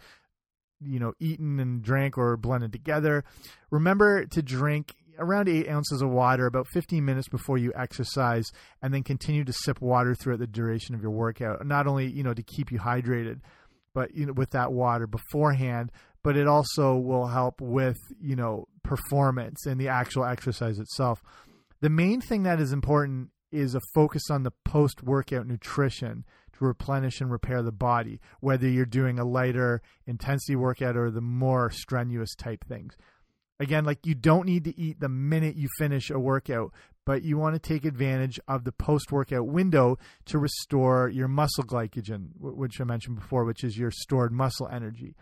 you 0.81 0.99
know 0.99 1.13
eaten 1.19 1.59
and 1.59 1.81
drank 1.81 2.17
or 2.17 2.37
blended 2.37 2.71
together. 2.71 3.23
Remember 3.69 4.25
to 4.25 4.41
drink 4.41 4.93
around 5.17 5.47
eight 5.47 5.69
ounces 5.69 6.01
of 6.01 6.09
water 6.09 6.45
about 6.45 6.67
15 6.67 7.03
minutes 7.03 7.27
before 7.27 7.57
you 7.57 7.71
exercise, 7.75 8.51
and 8.81 8.93
then 8.93 9.03
continue 9.03 9.43
to 9.43 9.53
sip 9.53 9.81
water 9.81 10.15
throughout 10.15 10.39
the 10.39 10.47
duration 10.47 10.95
of 10.95 11.01
your 11.01 11.11
workout. 11.11 11.65
Not 11.65 11.87
only 11.87 12.07
you 12.07 12.23
know 12.23 12.33
to 12.33 12.43
keep 12.43 12.71
you 12.71 12.79
hydrated, 12.79 13.41
but 13.93 14.15
you 14.15 14.25
know 14.25 14.33
with 14.33 14.51
that 14.51 14.71
water 14.71 15.07
beforehand. 15.07 15.91
But 16.23 16.37
it 16.37 16.47
also 16.47 16.95
will 16.95 17.27
help 17.27 17.61
with 17.61 17.97
you 18.19 18.35
know 18.35 18.67
performance 18.85 19.65
and 19.65 19.79
the 19.79 19.87
actual 19.87 20.25
exercise 20.25 20.79
itself. 20.79 21.21
The 21.81 21.89
main 21.89 22.21
thing 22.21 22.43
that 22.43 22.59
is 22.59 22.71
important 22.71 23.29
is 23.51 23.75
a 23.75 23.81
focus 23.93 24.23
on 24.29 24.43
the 24.43 24.53
post 24.63 25.03
workout 25.03 25.47
nutrition 25.47 26.25
to 26.53 26.65
replenish 26.65 27.21
and 27.21 27.31
repair 27.31 27.61
the 27.61 27.71
body, 27.71 28.19
whether 28.39 28.67
you're 28.67 28.85
doing 28.85 29.19
a 29.19 29.25
lighter 29.25 29.81
intensity 30.05 30.55
workout 30.55 30.95
or 30.95 31.11
the 31.11 31.21
more 31.21 31.69
strenuous 31.69 32.35
type 32.35 32.65
things. 32.65 32.95
Again, 33.59 33.85
like 33.85 34.05
you 34.05 34.15
don't 34.15 34.45
need 34.45 34.65
to 34.65 34.77
eat 34.79 34.99
the 34.99 35.09
minute 35.09 35.55
you 35.55 35.69
finish 35.77 36.09
a 36.09 36.19
workout, 36.19 36.73
but 37.05 37.23
you 37.23 37.37
want 37.37 37.55
to 37.55 37.59
take 37.59 37.85
advantage 37.85 38.39
of 38.47 38.63
the 38.63 38.71
post 38.71 39.11
workout 39.11 39.47
window 39.47 39.97
to 40.25 40.39
restore 40.39 41.07
your 41.07 41.27
muscle 41.27 41.63
glycogen, 41.63 42.29
which 42.39 42.81
I 42.81 42.83
mentioned 42.83 43.15
before, 43.15 43.45
which 43.45 43.63
is 43.63 43.77
your 43.77 43.91
stored 43.91 44.33
muscle 44.33 44.67
energy. 44.67 45.15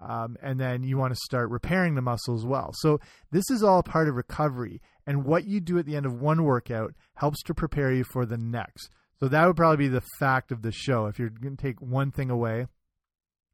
Um, 0.00 0.36
and 0.40 0.60
then 0.60 0.84
you 0.84 0.96
want 0.96 1.12
to 1.12 1.20
start 1.24 1.50
repairing 1.50 1.94
the 1.94 2.02
muscle 2.02 2.36
as 2.36 2.44
well. 2.44 2.70
So, 2.72 3.00
this 3.32 3.50
is 3.50 3.64
all 3.64 3.82
part 3.82 4.08
of 4.08 4.14
recovery. 4.14 4.80
And 5.06 5.24
what 5.24 5.46
you 5.46 5.60
do 5.60 5.78
at 5.78 5.86
the 5.86 5.96
end 5.96 6.06
of 6.06 6.20
one 6.20 6.44
workout 6.44 6.94
helps 7.14 7.42
to 7.44 7.54
prepare 7.54 7.92
you 7.92 8.04
for 8.04 8.24
the 8.24 8.38
next. 8.38 8.90
So, 9.18 9.26
that 9.26 9.46
would 9.46 9.56
probably 9.56 9.88
be 9.88 9.88
the 9.88 10.04
fact 10.20 10.52
of 10.52 10.62
the 10.62 10.70
show. 10.70 11.06
If 11.06 11.18
you're 11.18 11.30
going 11.30 11.56
to 11.56 11.62
take 11.62 11.80
one 11.80 12.12
thing 12.12 12.30
away, 12.30 12.66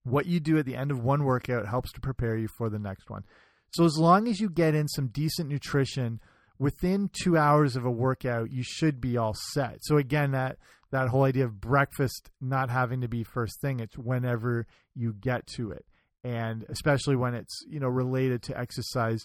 what 0.02 0.26
you 0.26 0.38
do 0.38 0.58
at 0.58 0.66
the 0.66 0.76
end 0.76 0.90
of 0.90 1.02
one 1.02 1.24
workout 1.24 1.66
helps 1.66 1.90
to 1.92 2.00
prepare 2.00 2.36
you 2.36 2.48
for 2.58 2.68
the 2.68 2.78
next 2.78 3.08
one. 3.08 3.24
So, 3.70 3.84
as 3.86 3.96
long 3.96 4.28
as 4.28 4.38
you 4.38 4.50
get 4.50 4.74
in 4.74 4.86
some 4.86 5.08
decent 5.08 5.48
nutrition 5.48 6.20
within 6.58 7.08
two 7.22 7.38
hours 7.38 7.74
of 7.74 7.86
a 7.86 7.90
workout, 7.90 8.50
you 8.50 8.62
should 8.62 9.00
be 9.00 9.16
all 9.16 9.34
set. 9.52 9.78
So, 9.80 9.96
again, 9.96 10.32
that 10.32 10.58
that 10.90 11.08
whole 11.08 11.24
idea 11.24 11.46
of 11.46 11.60
breakfast 11.60 12.28
not 12.40 12.68
having 12.68 13.00
to 13.00 13.08
be 13.08 13.24
first 13.24 13.60
thing 13.60 13.80
it's 13.80 13.96
whenever 13.98 14.66
you 14.94 15.12
get 15.12 15.44
to 15.56 15.72
it 15.72 15.86
and 16.24 16.64
especially 16.70 17.14
when 17.14 17.34
it's 17.34 17.64
you 17.68 17.78
know 17.78 17.88
related 17.88 18.42
to 18.42 18.58
exercise 18.58 19.24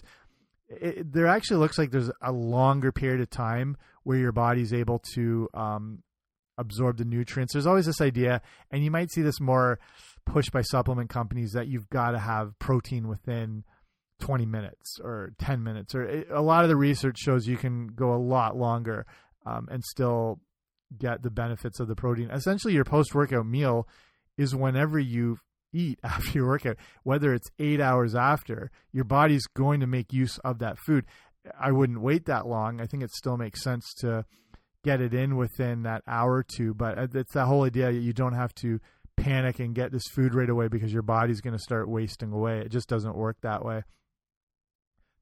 it, 0.70 1.12
there 1.12 1.26
actually 1.26 1.56
looks 1.56 1.78
like 1.78 1.90
there's 1.90 2.10
a 2.22 2.32
longer 2.32 2.92
period 2.92 3.20
of 3.20 3.30
time 3.30 3.76
where 4.04 4.18
your 4.18 4.32
body's 4.32 4.72
able 4.72 5.00
to 5.14 5.48
um, 5.52 6.02
absorb 6.58 6.98
the 6.98 7.04
nutrients. 7.04 7.52
There's 7.52 7.66
always 7.66 7.86
this 7.86 8.00
idea 8.00 8.40
and 8.70 8.84
you 8.84 8.90
might 8.90 9.10
see 9.10 9.22
this 9.22 9.40
more 9.40 9.80
pushed 10.24 10.52
by 10.52 10.62
supplement 10.62 11.10
companies 11.10 11.52
that 11.52 11.66
you've 11.66 11.90
got 11.90 12.12
to 12.12 12.18
have 12.18 12.58
protein 12.58 13.08
within 13.08 13.64
20 14.20 14.46
minutes 14.46 15.00
or 15.02 15.32
10 15.38 15.62
minutes 15.62 15.94
or 15.94 16.04
it, 16.04 16.28
a 16.30 16.42
lot 16.42 16.62
of 16.62 16.68
the 16.68 16.76
research 16.76 17.18
shows 17.18 17.48
you 17.48 17.56
can 17.56 17.88
go 17.88 18.14
a 18.14 18.16
lot 18.16 18.56
longer 18.56 19.06
um, 19.46 19.66
and 19.70 19.82
still 19.82 20.38
get 20.98 21.22
the 21.22 21.30
benefits 21.30 21.80
of 21.80 21.88
the 21.88 21.96
protein. 21.96 22.30
Essentially 22.30 22.74
your 22.74 22.84
post 22.84 23.14
workout 23.14 23.46
meal 23.46 23.88
is 24.36 24.54
whenever 24.54 24.98
you 24.98 25.38
eat 25.72 25.98
after 26.04 26.38
your 26.38 26.48
workout, 26.48 26.76
whether 27.02 27.34
it's 27.34 27.50
eight 27.58 27.80
hours 27.80 28.14
after, 28.14 28.70
your 28.92 29.04
body's 29.04 29.46
going 29.46 29.80
to 29.80 29.86
make 29.86 30.12
use 30.12 30.38
of 30.38 30.58
that 30.58 30.78
food. 30.78 31.04
I 31.58 31.72
wouldn't 31.72 32.02
wait 32.02 32.26
that 32.26 32.46
long. 32.46 32.80
I 32.80 32.86
think 32.86 33.02
it 33.02 33.10
still 33.10 33.36
makes 33.36 33.62
sense 33.62 33.94
to 34.00 34.24
get 34.84 35.00
it 35.00 35.14
in 35.14 35.36
within 35.36 35.82
that 35.82 36.02
hour 36.06 36.36
or 36.36 36.42
two, 36.44 36.74
but 36.74 36.98
uh, 36.98 37.06
it's 37.14 37.34
that 37.34 37.46
whole 37.46 37.64
idea 37.64 37.90
you 37.90 38.12
don't 38.12 38.34
have 38.34 38.54
to 38.56 38.80
panic 39.16 39.58
and 39.58 39.74
get 39.74 39.92
this 39.92 40.06
food 40.08 40.34
right 40.34 40.48
away 40.48 40.68
because 40.68 40.92
your 40.92 41.02
body's 41.02 41.40
going 41.40 41.56
to 41.56 41.62
start 41.62 41.88
wasting 41.88 42.32
away. 42.32 42.60
It 42.60 42.70
just 42.70 42.88
doesn't 42.88 43.16
work 43.16 43.36
that 43.42 43.64
way. 43.64 43.82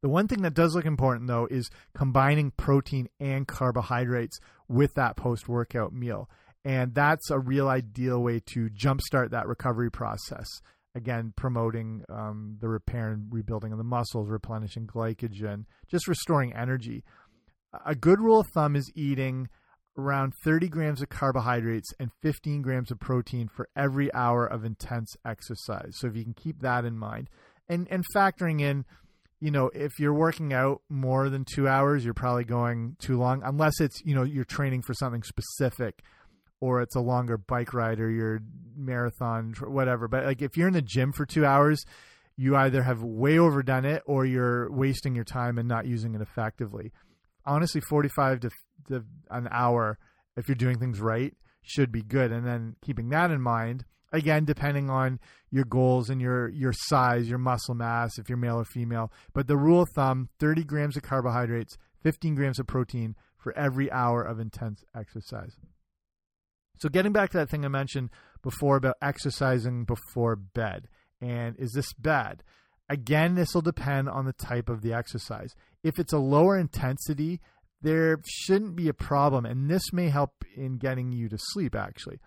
The 0.00 0.08
one 0.08 0.28
thing 0.28 0.42
that 0.42 0.54
does 0.54 0.76
look 0.76 0.86
important 0.86 1.26
though 1.26 1.48
is 1.50 1.70
combining 1.94 2.52
protein 2.52 3.08
and 3.18 3.48
carbohydrates 3.48 4.38
with 4.68 4.94
that 4.94 5.16
post 5.16 5.48
workout 5.48 5.92
meal. 5.92 6.30
And 6.64 6.94
that's 6.94 7.30
a 7.30 7.38
real 7.38 7.68
ideal 7.68 8.22
way 8.22 8.40
to 8.52 8.68
jumpstart 8.68 9.30
that 9.30 9.46
recovery 9.46 9.90
process. 9.90 10.46
Again, 10.94 11.32
promoting 11.36 12.02
um, 12.08 12.56
the 12.60 12.68
repair 12.68 13.10
and 13.10 13.32
rebuilding 13.32 13.72
of 13.72 13.78
the 13.78 13.84
muscles, 13.84 14.28
replenishing 14.28 14.86
glycogen, 14.86 15.64
just 15.90 16.08
restoring 16.08 16.52
energy. 16.54 17.04
A 17.86 17.94
good 17.94 18.20
rule 18.20 18.40
of 18.40 18.48
thumb 18.48 18.74
is 18.74 18.90
eating 18.96 19.48
around 19.96 20.32
30 20.44 20.68
grams 20.68 21.02
of 21.02 21.08
carbohydrates 21.08 21.92
and 21.98 22.10
15 22.22 22.62
grams 22.62 22.90
of 22.90 23.00
protein 23.00 23.48
for 23.48 23.68
every 23.76 24.12
hour 24.14 24.46
of 24.46 24.64
intense 24.64 25.14
exercise. 25.26 25.92
So 25.98 26.06
if 26.06 26.16
you 26.16 26.24
can 26.24 26.34
keep 26.34 26.60
that 26.62 26.84
in 26.84 26.96
mind 26.96 27.28
and 27.68 27.86
and 27.90 28.04
factoring 28.14 28.60
in, 28.60 28.84
you 29.40 29.50
know, 29.50 29.70
if 29.74 29.98
you're 29.98 30.14
working 30.14 30.52
out 30.52 30.82
more 30.88 31.28
than 31.28 31.44
2 31.44 31.68
hours, 31.68 32.04
you're 32.04 32.14
probably 32.14 32.44
going 32.44 32.96
too 32.98 33.18
long 33.18 33.42
unless 33.44 33.80
it's, 33.80 34.00
you 34.04 34.14
know, 34.14 34.22
you're 34.22 34.44
training 34.44 34.82
for 34.82 34.94
something 34.94 35.22
specific 35.22 36.02
or 36.60 36.80
it's 36.80 36.96
a 36.96 37.00
longer 37.00 37.38
bike 37.38 37.72
ride 37.72 38.00
or 38.00 38.10
your 38.10 38.40
marathon 38.76 39.54
whatever. 39.60 40.08
But 40.08 40.24
like 40.24 40.42
if 40.42 40.56
you're 40.56 40.68
in 40.68 40.74
the 40.74 40.82
gym 40.82 41.12
for 41.12 41.26
2 41.26 41.44
hours 41.44 41.84
you 42.36 42.54
either 42.54 42.82
have 42.84 43.02
way 43.02 43.36
overdone 43.36 43.84
it 43.84 44.02
or 44.06 44.24
you're 44.24 44.70
wasting 44.70 45.14
your 45.14 45.24
time 45.24 45.58
and 45.58 45.68
not 45.68 45.86
using 45.86 46.14
it 46.14 46.20
effectively. 46.20 46.92
Honestly 47.44 47.80
45 47.80 48.40
to, 48.40 48.50
to 48.88 49.04
an 49.30 49.48
hour 49.50 49.98
if 50.36 50.46
you're 50.46 50.54
doing 50.54 50.78
things 50.78 51.00
right 51.00 51.34
should 51.62 51.90
be 51.90 52.02
good. 52.02 52.30
And 52.30 52.46
then 52.46 52.76
keeping 52.80 53.08
that 53.10 53.30
in 53.30 53.40
mind 53.40 53.84
again 54.12 54.44
depending 54.44 54.88
on 54.88 55.18
your 55.50 55.64
goals 55.64 56.08
and 56.08 56.20
your 56.20 56.48
your 56.48 56.72
size 56.72 57.28
your 57.28 57.38
muscle 57.38 57.74
mass 57.74 58.18
if 58.18 58.28
you're 58.28 58.38
male 58.38 58.56
or 58.56 58.64
female. 58.64 59.12
But 59.34 59.48
the 59.48 59.56
rule 59.56 59.82
of 59.82 59.88
thumb 59.94 60.28
30 60.38 60.64
grams 60.64 60.96
of 60.96 61.02
carbohydrates 61.02 61.76
15 62.02 62.36
grams 62.36 62.58
of 62.60 62.66
protein 62.66 63.16
for 63.36 63.56
every 63.56 63.90
hour 63.90 64.22
of 64.22 64.38
intense 64.38 64.84
exercise 64.94 65.56
so, 66.78 66.88
getting 66.88 67.12
back 67.12 67.30
to 67.30 67.38
that 67.38 67.50
thing 67.50 67.64
I 67.64 67.68
mentioned 67.68 68.10
before 68.42 68.76
about 68.76 68.96
exercising 69.02 69.84
before 69.84 70.36
bed, 70.36 70.88
and 71.20 71.56
is 71.58 71.72
this 71.72 71.92
bad? 71.94 72.42
Again, 72.88 73.34
this 73.34 73.52
will 73.52 73.62
depend 73.62 74.08
on 74.08 74.24
the 74.24 74.32
type 74.32 74.68
of 74.68 74.80
the 74.80 74.94
exercise. 74.94 75.54
If 75.82 75.98
it's 75.98 76.12
a 76.12 76.18
lower 76.18 76.58
intensity, 76.58 77.40
there 77.82 78.20
shouldn't 78.26 78.76
be 78.76 78.88
a 78.88 78.94
problem, 78.94 79.44
and 79.44 79.68
this 79.70 79.92
may 79.92 80.08
help 80.08 80.44
in 80.56 80.78
getting 80.78 81.12
you 81.12 81.28
to 81.28 81.38
sleep 81.38 81.74
actually. 81.74 82.18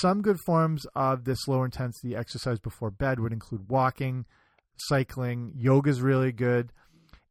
Some 0.00 0.20
good 0.20 0.38
forms 0.44 0.84
of 0.94 1.24
this 1.24 1.46
lower 1.46 1.64
intensity 1.64 2.16
exercise 2.16 2.58
before 2.58 2.90
bed 2.90 3.20
would 3.20 3.32
include 3.32 3.68
walking, 3.68 4.26
cycling, 4.76 5.52
yoga 5.56 5.90
is 5.90 6.02
really 6.02 6.32
good. 6.32 6.72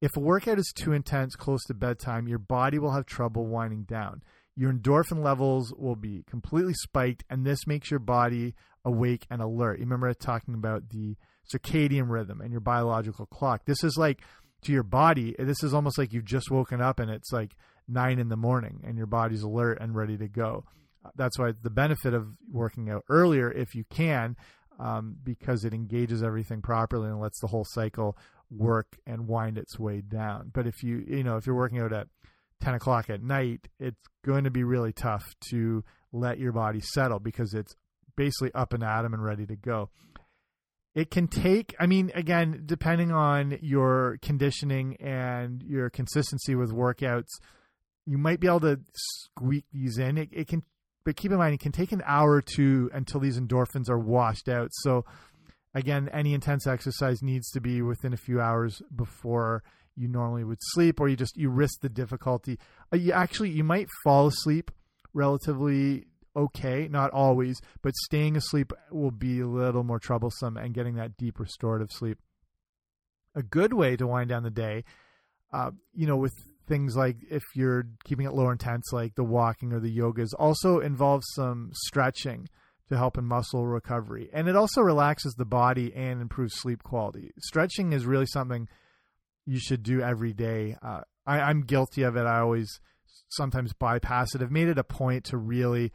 If 0.01 0.15
a 0.15 0.21
workout 0.21 0.59
is 0.59 0.71
too 0.75 0.93
intense 0.93 1.35
close 1.35 1.63
to 1.65 1.73
bedtime, 1.73 2.27
your 2.27 2.39
body 2.39 2.79
will 2.79 2.91
have 2.91 3.05
trouble 3.05 3.45
winding 3.47 3.83
down 3.83 4.23
your 4.55 4.71
endorphin 4.71 5.23
levels 5.23 5.73
will 5.77 5.95
be 5.95 6.23
completely 6.29 6.73
spiked, 6.73 7.23
and 7.29 7.45
this 7.45 7.67
makes 7.67 7.91
your 7.91 7.99
body 7.99 8.55
awake 8.83 9.25
and 9.29 9.41
alert. 9.41 9.79
You 9.79 9.85
remember 9.85 10.13
talking 10.13 10.53
about 10.53 10.89
the 10.89 11.17
circadian 11.53 12.09
rhythm 12.09 12.41
and 12.41 12.51
your 12.51 12.61
biological 12.61 13.25
clock. 13.25 13.65
This 13.65 13.83
is 13.83 13.97
like 13.97 14.21
to 14.63 14.71
your 14.71 14.83
body, 14.83 15.35
this 15.37 15.63
is 15.63 15.73
almost 15.73 15.97
like 15.97 16.13
you've 16.13 16.25
just 16.25 16.49
woken 16.49 16.81
up 16.81 16.99
and 16.99 17.11
it's 17.11 17.31
like 17.31 17.55
nine 17.87 18.17
in 18.19 18.29
the 18.29 18.37
morning 18.37 18.81
and 18.83 18.97
your 18.97 19.05
body's 19.05 19.43
alert 19.43 19.77
and 19.79 19.95
ready 19.95 20.17
to 20.17 20.27
go. 20.27 20.65
That's 21.15 21.37
why 21.37 21.53
the 21.61 21.69
benefit 21.69 22.13
of 22.13 22.29
working 22.51 22.89
out 22.89 23.03
earlier, 23.09 23.51
if 23.51 23.75
you 23.75 23.83
can, 23.89 24.35
um, 24.79 25.17
because 25.23 25.63
it 25.63 25.73
engages 25.73 26.23
everything 26.23 26.61
properly 26.61 27.09
and 27.09 27.19
lets 27.19 27.39
the 27.39 27.47
whole 27.47 27.65
cycle 27.65 28.17
work 28.49 28.97
and 29.05 29.27
wind 29.27 29.57
its 29.57 29.77
way 29.77 30.01
down. 30.01 30.51
But 30.53 30.65
if 30.65 30.83
you, 30.83 31.03
you 31.07 31.23
know, 31.23 31.37
if 31.37 31.45
you're 31.45 31.55
working 31.55 31.79
out 31.79 31.93
at 31.93 32.07
10 32.61 32.75
o'clock 32.75 33.09
at 33.09 33.21
night, 33.21 33.67
it's 33.79 34.01
going 34.25 34.43
to 34.43 34.51
be 34.51 34.63
really 34.63 34.93
tough 34.93 35.35
to 35.49 35.83
let 36.11 36.39
your 36.39 36.51
body 36.51 36.79
settle 36.79 37.19
because 37.19 37.53
it's 37.53 37.75
basically 38.15 38.51
up 38.53 38.73
and 38.73 38.83
at 38.83 39.05
'em 39.05 39.13
and 39.13 39.23
ready 39.23 39.45
to 39.45 39.55
go. 39.55 39.89
It 40.93 41.11
can 41.11 41.27
take, 41.27 41.75
I 41.77 41.87
mean, 41.87 42.11
again, 42.15 42.63
depending 42.65 43.11
on 43.11 43.59
your 43.61 44.17
conditioning 44.21 44.95
and 45.01 45.61
your 45.61 45.89
consistency 45.89 46.55
with 46.55 46.71
workouts, 46.71 47.27
you 48.05 48.17
might 48.17 48.39
be 48.39 48.47
able 48.47 48.61
to 48.61 48.79
squeak 48.93 49.65
these 49.73 49.97
in. 49.97 50.17
It, 50.17 50.29
it 50.31 50.47
can, 50.47 50.63
but 51.03 51.17
keep 51.17 51.31
in 51.31 51.37
mind, 51.37 51.53
it 51.53 51.59
can 51.59 51.73
take 51.73 51.91
an 51.91 52.01
hour 52.05 52.31
or 52.31 52.41
two 52.41 52.89
until 52.93 53.19
these 53.19 53.37
endorphins 53.37 53.89
are 53.89 53.99
washed 53.99 54.47
out. 54.47 54.69
So, 54.71 55.03
again, 55.73 56.09
any 56.13 56.33
intense 56.33 56.65
exercise 56.65 57.21
needs 57.21 57.49
to 57.51 57.59
be 57.59 57.81
within 57.81 58.13
a 58.13 58.17
few 58.17 58.39
hours 58.39 58.81
before 58.95 59.63
you 59.95 60.07
normally 60.07 60.43
would 60.43 60.59
sleep 60.61 60.99
or 60.99 61.07
you 61.07 61.15
just 61.15 61.37
you 61.37 61.49
risk 61.49 61.81
the 61.81 61.89
difficulty. 61.89 62.59
Uh, 62.93 62.97
you 62.97 63.11
actually 63.11 63.49
you 63.49 63.63
might 63.63 63.87
fall 64.03 64.27
asleep 64.27 64.71
relatively 65.13 66.05
okay 66.35 66.87
not 66.89 67.11
always 67.11 67.61
but 67.81 67.95
staying 67.95 68.35
asleep 68.35 68.73
will 68.91 69.11
be 69.11 69.39
a 69.39 69.47
little 69.47 69.83
more 69.85 69.99
troublesome 69.99 70.57
and 70.57 70.73
getting 70.73 70.95
that 70.95 71.17
deep 71.17 71.39
restorative 71.39 71.91
sleep. 71.91 72.19
A 73.35 73.43
good 73.43 73.73
way 73.73 73.95
to 73.95 74.07
wind 74.07 74.29
down 74.29 74.43
the 74.43 74.49
day 74.49 74.83
uh, 75.53 75.71
you 75.93 76.07
know 76.07 76.17
with 76.17 76.33
things 76.67 76.95
like 76.95 77.17
if 77.29 77.43
you're 77.53 77.87
keeping 78.03 78.25
it 78.25 78.33
low 78.33 78.49
intense 78.49 78.91
like 78.91 79.15
the 79.15 79.23
walking 79.23 79.71
or 79.71 79.79
the 79.79 79.95
yogas 79.95 80.33
also 80.37 80.79
involves 80.79 81.25
some 81.35 81.71
stretching 81.73 82.49
to 82.89 82.97
help 82.97 83.17
in 83.17 83.25
muscle 83.25 83.65
recovery. 83.65 84.29
And 84.31 84.47
it 84.47 84.55
also 84.55 84.81
relaxes 84.81 85.33
the 85.33 85.45
body 85.45 85.93
and 85.95 86.21
improves 86.21 86.55
sleep 86.55 86.83
quality. 86.83 87.31
Stretching 87.39 87.93
is 87.93 88.05
really 88.05 88.27
something 88.27 88.67
you 89.45 89.59
should 89.59 89.83
do 89.83 90.01
every 90.01 90.33
day. 90.33 90.75
Uh, 90.81 91.01
I, 91.25 91.49
am 91.49 91.61
guilty 91.61 92.03
of 92.03 92.15
it. 92.15 92.25
I 92.25 92.39
always 92.39 92.79
sometimes 93.29 93.73
bypass 93.73 94.35
it. 94.35 94.41
I've 94.41 94.51
made 94.51 94.67
it 94.67 94.77
a 94.77 94.83
point 94.83 95.25
to 95.25 95.37
really 95.37 95.91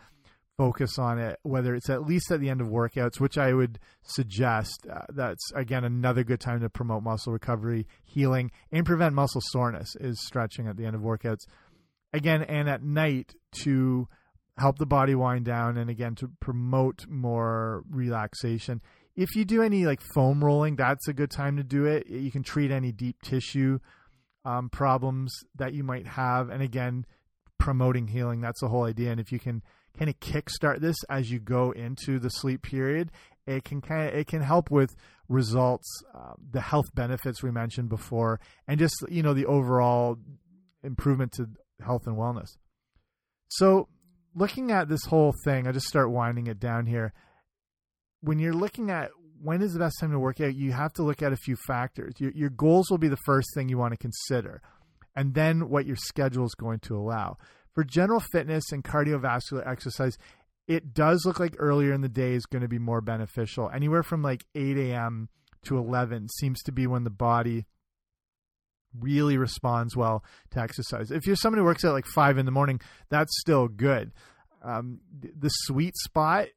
focus 0.57 0.99
on 0.99 1.19
it, 1.19 1.39
whether 1.43 1.75
it's 1.75 1.89
at 1.89 2.05
least 2.05 2.31
at 2.31 2.39
the 2.41 2.51
end 2.51 2.61
of 2.61 2.69
workouts, 2.69 3.19
which 3.19 3.39
I 3.39 3.55
would 3.55 3.79
suggest. 4.03 4.87
Uh, 4.91 5.03
that's 5.09 5.51
again 5.55 5.85
another 5.85 6.23
good 6.23 6.41
time 6.41 6.61
to 6.61 6.69
promote 6.69 7.03
muscle 7.03 7.33
recovery, 7.33 7.87
healing, 8.05 8.51
and 8.71 8.85
prevent 8.85 9.15
muscle 9.15 9.41
soreness 9.43 9.97
is 9.97 10.21
stretching 10.25 10.67
at 10.67 10.77
the 10.77 10.85
end 10.85 10.95
of 10.95 11.03
workouts. 11.03 11.47
Again, 12.13 12.43
and 12.43 12.69
at 12.69 12.83
night 12.83 13.35
to 13.63 14.09
help 14.59 14.79
the 14.79 14.87
body 14.87 15.15
wind 15.15 15.45
down 15.47 15.79
and 15.79 15.89
again 15.89 16.15
to 16.17 16.31
promote 16.41 17.07
more 17.09 17.83
relaxation. 17.91 18.83
If 19.21 19.37
you 19.37 19.45
do 19.45 19.61
any 19.63 19.85
like 19.85 20.01
foam 20.15 20.43
rolling, 20.43 20.77
that's 20.77 21.07
a 21.07 21.13
good 21.13 21.31
time 21.31 21.59
to 21.59 21.63
do 21.63 21.85
it. 21.85 22.07
You 22.09 22.31
can 22.31 22.43
treat 22.43 22.71
any 22.71 22.91
deep 22.91 23.21
tissue 23.21 23.79
um, 24.47 24.71
problems 24.71 25.31
that 25.57 25.75
you 25.75 25.85
might 25.85 26.07
have, 26.07 26.49
and 26.49 26.63
again, 26.63 27.05
promoting 27.59 28.09
healing. 28.09 28.41
That's 28.41 28.63
the 28.63 28.69
whole 28.69 28.85
idea. 28.85 29.11
And 29.11 29.21
if 29.21 29.31
you 29.31 29.39
can 29.39 29.63
kind 29.99 30.09
of 30.09 30.19
kickstart 30.21 30.81
this 30.81 30.97
as 31.11 31.31
you 31.31 31.39
go 31.39 31.73
into 31.73 32.19
the 32.19 32.31
sleep 32.31 32.63
period, 32.63 33.11
it 33.47 33.63
can 33.63 33.83
kind 33.83 34.09
of 34.09 34.15
it 34.15 34.27
can 34.27 34.41
help 34.41 34.71
with 34.71 34.97
results, 35.29 35.87
uh, 36.15 36.33
the 36.53 36.63
health 36.63 36.95
benefits 36.95 37.43
we 37.43 37.51
mentioned 37.51 37.91
before, 37.91 38.41
and 38.67 38.79
just 38.79 39.05
you 39.11 39.23
know 39.23 39.35
the 39.35 39.45
overall 39.45 40.17
improvement 40.83 41.33
to 41.33 41.47
health 41.85 42.07
and 42.07 42.17
wellness. 42.17 42.57
So, 43.49 43.89
looking 44.35 44.71
at 44.71 44.89
this 44.89 45.05
whole 45.05 45.35
thing, 45.45 45.67
I 45.67 45.73
just 45.73 45.89
start 45.89 46.11
winding 46.11 46.47
it 46.47 46.59
down 46.59 46.87
here. 46.87 47.13
When 48.23 48.39
you're 48.39 48.53
looking 48.53 48.91
at 48.91 49.11
when 49.43 49.63
is 49.63 49.73
the 49.73 49.79
best 49.79 49.99
time 50.01 50.13
to 50.13 50.19
work 50.19 50.41
out, 50.41 50.55
you 50.55 50.73
have 50.73 50.93
to 50.95 51.03
look 51.03 51.23
at 51.23 51.33
a 51.33 51.37
few 51.37 51.57
factors. 51.67 52.15
Your, 52.19 52.31
your 52.33 52.51
goals 52.51 52.91
will 52.91 52.99
be 52.99 53.09
the 53.09 53.17
first 53.25 53.49
thing 53.55 53.69
you 53.69 53.79
want 53.79 53.93
to 53.93 53.99
consider, 53.99 54.61
and 55.17 55.35
then 55.35 55.69
what 55.71 55.87
your 55.87 55.97
schedule 55.97 56.45
is 56.45 56.55
going 56.55 56.81
to 56.81 56.97
allow. 56.97 57.39
For 57.75 57.85
general 57.85 58.21
fitness 58.33 58.73
and 58.73 58.85
cardiovascular 58.85 59.67
exercise, 59.67 60.19
it 60.67 60.93
does 60.93 61.25
look 61.25 61.41
like 61.41 61.55
earlier 61.59 61.93
in 61.93 62.01
the 62.01 62.09
day 62.09 62.35
is 62.35 62.47
going 62.47 62.63
to 62.63 62.69
be 62.69 62.79
more 62.79 63.01
beneficial. 63.01 63.71
Anywhere 63.73 64.03
from 64.03 64.23
like 64.23 64.45
8 64.55 64.77
a.m. 64.77 65.29
to 65.65 65.79
11 65.79 66.29
seems 66.39 66.63
to 66.63 66.73
be 66.73 66.87
when 66.87 67.05
the 67.05 67.11
body 67.11 67.67
really 68.99 69.37
responds 69.37 69.97
well 69.97 70.25
to 70.51 70.61
exercise. 70.61 71.11
If 71.11 71.27
you're 71.27 71.37
somebody 71.37 71.61
who 71.61 71.65
works 71.65 71.85
out 71.85 71.93
like 71.93 72.07
5 72.07 72.39
in 72.39 72.47
the 72.47 72.53
morning, 72.53 72.81
that's 73.09 73.33
still 73.41 73.69
good. 73.69 74.13
Um, 74.63 75.01
the 75.19 75.49
sweet 75.49 75.97
spot 75.97 76.49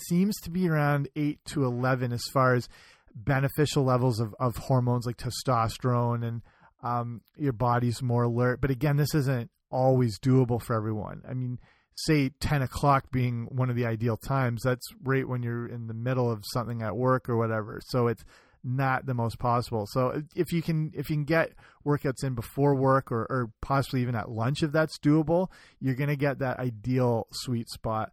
seems 0.00 0.36
to 0.42 0.50
be 0.50 0.68
around 0.68 1.08
8 1.16 1.38
to 1.52 1.64
11 1.64 2.12
as 2.12 2.24
far 2.32 2.54
as 2.54 2.68
beneficial 3.14 3.84
levels 3.84 4.20
of, 4.20 4.34
of 4.38 4.56
hormones 4.56 5.06
like 5.06 5.16
testosterone 5.16 6.26
and 6.26 6.42
um, 6.82 7.22
your 7.36 7.52
body's 7.52 8.02
more 8.02 8.24
alert. 8.24 8.60
But 8.60 8.70
again, 8.70 8.96
this 8.96 9.14
isn't 9.14 9.50
always 9.70 10.18
doable 10.18 10.60
for 10.60 10.76
everyone. 10.76 11.22
I 11.28 11.34
mean, 11.34 11.58
say 11.96 12.30
10 12.40 12.62
o'clock 12.62 13.10
being 13.10 13.46
one 13.50 13.70
of 13.70 13.76
the 13.76 13.86
ideal 13.86 14.16
times, 14.16 14.62
that's 14.62 14.86
right 15.02 15.26
when 15.26 15.42
you're 15.42 15.66
in 15.66 15.86
the 15.86 15.94
middle 15.94 16.30
of 16.30 16.44
something 16.52 16.82
at 16.82 16.96
work 16.96 17.28
or 17.28 17.36
whatever. 17.36 17.80
So 17.86 18.06
it's 18.08 18.24
not 18.62 19.06
the 19.06 19.14
most 19.14 19.38
possible. 19.38 19.86
So 19.86 20.22
if 20.34 20.52
you 20.52 20.60
can 20.60 20.90
if 20.94 21.08
you 21.08 21.16
can 21.16 21.24
get 21.24 21.52
workouts 21.86 22.24
in 22.24 22.34
before 22.34 22.74
work 22.74 23.12
or, 23.12 23.26
or 23.30 23.50
possibly 23.62 24.02
even 24.02 24.16
at 24.16 24.30
lunch, 24.30 24.62
if 24.62 24.72
that's 24.72 24.98
doable, 24.98 25.48
you're 25.80 25.94
going 25.94 26.10
to 26.10 26.16
get 26.16 26.40
that 26.40 26.58
ideal 26.58 27.28
sweet 27.32 27.68
spot. 27.68 28.12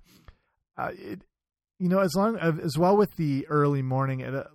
Uh, 0.78 0.92
it, 0.94 1.22
you 1.84 1.90
know, 1.90 2.00
as 2.00 2.16
long 2.16 2.38
as 2.38 2.78
well 2.78 2.96
with 2.96 3.14
the 3.18 3.46
early 3.50 3.82
morning, 3.82 4.22
it, 4.22 4.34
uh, 4.34 4.46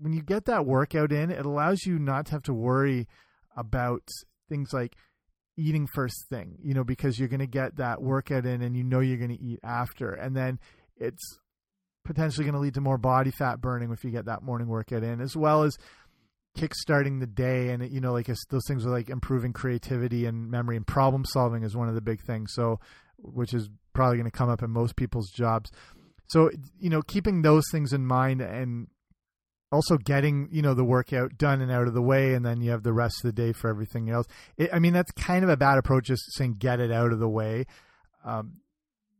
when 0.00 0.12
you 0.12 0.20
get 0.20 0.46
that 0.46 0.66
workout 0.66 1.12
in, 1.12 1.30
it 1.30 1.46
allows 1.46 1.86
you 1.86 1.96
not 1.96 2.26
to 2.26 2.32
have 2.32 2.42
to 2.42 2.52
worry 2.52 3.06
about 3.56 4.02
things 4.48 4.72
like 4.72 4.96
eating 5.56 5.86
first 5.86 6.28
thing, 6.28 6.58
you 6.60 6.74
know, 6.74 6.82
because 6.82 7.20
you're 7.20 7.28
going 7.28 7.38
to 7.38 7.46
get 7.46 7.76
that 7.76 8.02
workout 8.02 8.46
in 8.46 8.62
and 8.62 8.76
you 8.76 8.82
know 8.82 8.98
you're 8.98 9.16
going 9.16 9.30
to 9.30 9.40
eat 9.40 9.60
after. 9.62 10.12
And 10.12 10.36
then 10.36 10.58
it's 10.96 11.38
potentially 12.04 12.46
going 12.46 12.54
to 12.54 12.60
lead 12.60 12.74
to 12.74 12.80
more 12.80 12.98
body 12.98 13.30
fat 13.30 13.60
burning 13.60 13.92
if 13.92 14.02
you 14.02 14.10
get 14.10 14.24
that 14.24 14.42
morning 14.42 14.66
workout 14.66 15.04
in, 15.04 15.20
as 15.20 15.36
well 15.36 15.62
as 15.62 15.78
kickstarting 16.58 17.20
the 17.20 17.28
day. 17.28 17.68
And, 17.68 17.88
you 17.92 18.00
know, 18.00 18.12
like 18.12 18.26
those 18.26 18.66
things 18.66 18.84
are 18.84 18.90
like 18.90 19.08
improving 19.08 19.52
creativity 19.52 20.26
and 20.26 20.50
memory 20.50 20.76
and 20.76 20.84
problem 20.84 21.24
solving 21.26 21.62
is 21.62 21.76
one 21.76 21.88
of 21.88 21.94
the 21.94 22.00
big 22.00 22.22
things. 22.22 22.50
So, 22.54 22.80
which 23.18 23.54
is 23.54 23.70
probably 23.92 24.16
going 24.16 24.28
to 24.28 24.36
come 24.36 24.50
up 24.50 24.64
in 24.64 24.70
most 24.70 24.96
people's 24.96 25.30
jobs. 25.30 25.70
So, 26.32 26.50
you 26.80 26.88
know, 26.88 27.02
keeping 27.02 27.42
those 27.42 27.64
things 27.70 27.92
in 27.92 28.06
mind 28.06 28.40
and 28.40 28.86
also 29.70 29.96
getting 29.96 30.48
you 30.50 30.62
know 30.62 30.74
the 30.74 30.84
workout 30.84 31.36
done 31.36 31.60
and 31.60 31.70
out 31.70 31.88
of 31.88 31.94
the 31.94 32.02
way 32.02 32.34
and 32.34 32.44
then 32.44 32.60
you 32.60 32.70
have 32.70 32.82
the 32.82 32.92
rest 32.92 33.24
of 33.24 33.28
the 33.28 33.32
day 33.32 33.52
for 33.52 33.68
everything 33.68 34.10
else. 34.10 34.26
It, 34.56 34.70
i 34.72 34.78
mean 34.78 34.92
that's 34.92 35.10
kind 35.12 35.44
of 35.44 35.50
a 35.50 35.56
bad 35.56 35.78
approach 35.78 36.06
just 36.06 36.22
saying 36.34 36.56
get 36.58 36.80
it 36.80 36.92
out 36.92 37.12
of 37.12 37.18
the 37.18 37.28
way 37.28 37.66
um, 38.24 38.60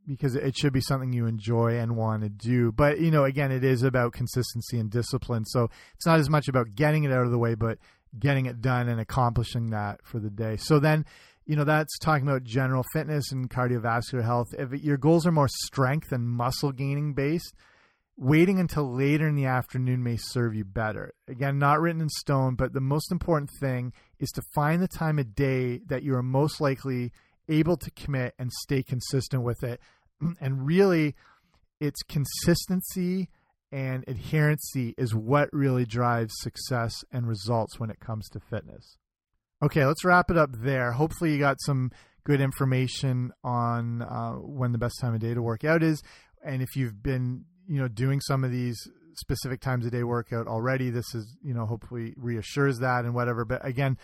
because 0.07 0.37
it 0.37 0.57
should 0.57 0.73
be 0.73 0.81
something 0.81 1.13
you 1.13 1.27
enjoy 1.27 1.79
and 1.79 1.97
want 1.97 2.23
to 2.23 2.29
do. 2.29 2.73
But 2.73 3.01
you 3.01 3.11
know 3.11 3.25
again 3.25 3.51
it 3.51 3.65
is 3.65 3.83
about 3.83 4.13
consistency 4.13 4.79
and 4.79 4.91
discipline. 4.91 5.45
So 5.45 5.69
it's 5.95 6.07
not 6.07 6.21
as 6.21 6.31
much 6.31 6.49
about 6.49 6.75
getting 6.75 7.05
it 7.05 7.13
out 7.13 7.25
of 7.25 7.31
the 7.31 7.39
way 7.39 7.55
but 7.55 7.79
getting 8.19 8.47
it 8.47 8.61
done 8.61 8.89
and 8.89 9.01
accomplishing 9.01 9.71
that 9.71 10.01
for 10.05 10.19
the 10.19 10.31
day. 10.31 10.57
So 10.57 10.79
then 10.79 11.05
you 11.47 11.57
know 11.57 11.65
that's 11.65 11.99
talking 11.99 12.27
about 12.27 12.45
general 12.45 12.85
fitness 12.93 13.33
and 13.33 13.51
cardiovascular 13.51 14.25
health 14.25 14.49
if 14.59 14.73
your 14.83 14.97
goals 14.97 15.27
are 15.27 15.33
more 15.33 15.49
strength 15.49 16.13
and 16.13 16.29
muscle 16.29 16.73
gaining 16.73 17.15
based 17.15 17.55
waiting 18.17 18.59
until 18.59 18.95
later 18.95 19.29
in 19.29 19.35
the 19.35 19.47
afternoon 19.47 20.03
may 20.03 20.17
serve 20.17 20.55
you 20.55 20.65
better. 20.65 21.15
Again, 21.29 21.59
not 21.59 21.81
written 21.81 22.01
in 22.03 22.09
stone, 22.09 22.55
but 22.55 22.73
the 22.73 22.81
most 22.81 23.11
important 23.11 23.51
thing 23.61 23.93
is 24.19 24.31
to 24.31 24.43
find 24.55 24.83
the 24.83 24.89
time 24.89 25.19
of 25.19 25.35
day 25.35 25.81
that 25.87 26.03
you 26.03 26.15
are 26.15 26.23
most 26.23 26.61
likely 26.61 27.13
able 27.49 27.77
to 27.77 27.91
commit 27.91 28.35
and 28.39 28.53
stay 28.53 28.83
consistent 28.83 29.43
with 29.43 29.63
it. 29.63 29.81
And 30.41 30.65
really, 30.65 31.17
it's 31.81 32.03
consistency 32.05 33.29
and 33.73 34.07
adherency 34.07 34.95
is 34.97 35.17
what 35.17 35.53
really 35.53 35.85
drives 35.85 36.33
success 36.37 37.05
and 37.11 37.27
results 37.27 37.81
when 37.81 37.91
it 37.91 37.99
comes 37.99 38.29
to 38.29 38.39
fitness. 38.39 38.99
Okay, 39.63 39.87
let's 39.87 40.05
wrap 40.05 40.31
it 40.31 40.37
up 40.37 40.51
there. 40.53 40.93
Hopefully, 40.93 41.33
you 41.33 41.39
got 41.39 41.61
some 41.61 41.93
good 42.25 42.41
information 42.41 43.33
on 43.45 44.03
uh, 44.03 44.33
when 44.33 44.73
the 44.73 44.79
best 44.79 45.01
time 45.01 45.15
of 45.15 45.21
day 45.21 45.35
to 45.35 45.43
work 45.43 45.65
out 45.65 45.83
is. 45.83 46.03
And 46.45 46.63
if 46.63 46.75
you've 46.75 47.03
been 47.03 47.45
you 47.69 47.81
know 47.81 47.89
doing 47.89 48.21
some 48.21 48.45
of 48.45 48.51
these 48.51 48.77
specific 49.17 49.61
times 49.61 49.87
a 49.87 49.91
day 49.91 50.03
workout 50.03 50.47
already 50.47 50.91
this 50.91 51.15
is 51.15 51.37
you 51.43 51.55
know 51.55 51.67
hopefully 51.67 52.15
reassures 52.17 52.79
that 52.79 53.05
and 53.05 53.15
whatever 53.15 53.45
but 53.45 53.65
again 53.67 53.97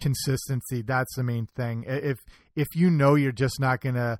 consistency 0.00 0.82
that's 0.82 1.14
the 1.14 1.22
main 1.22 1.46
thing 1.46 1.84
if 1.86 2.18
if 2.56 2.66
you 2.74 2.90
know 2.90 3.14
you're 3.14 3.32
just 3.32 3.60
not 3.60 3.80
gonna 3.80 4.18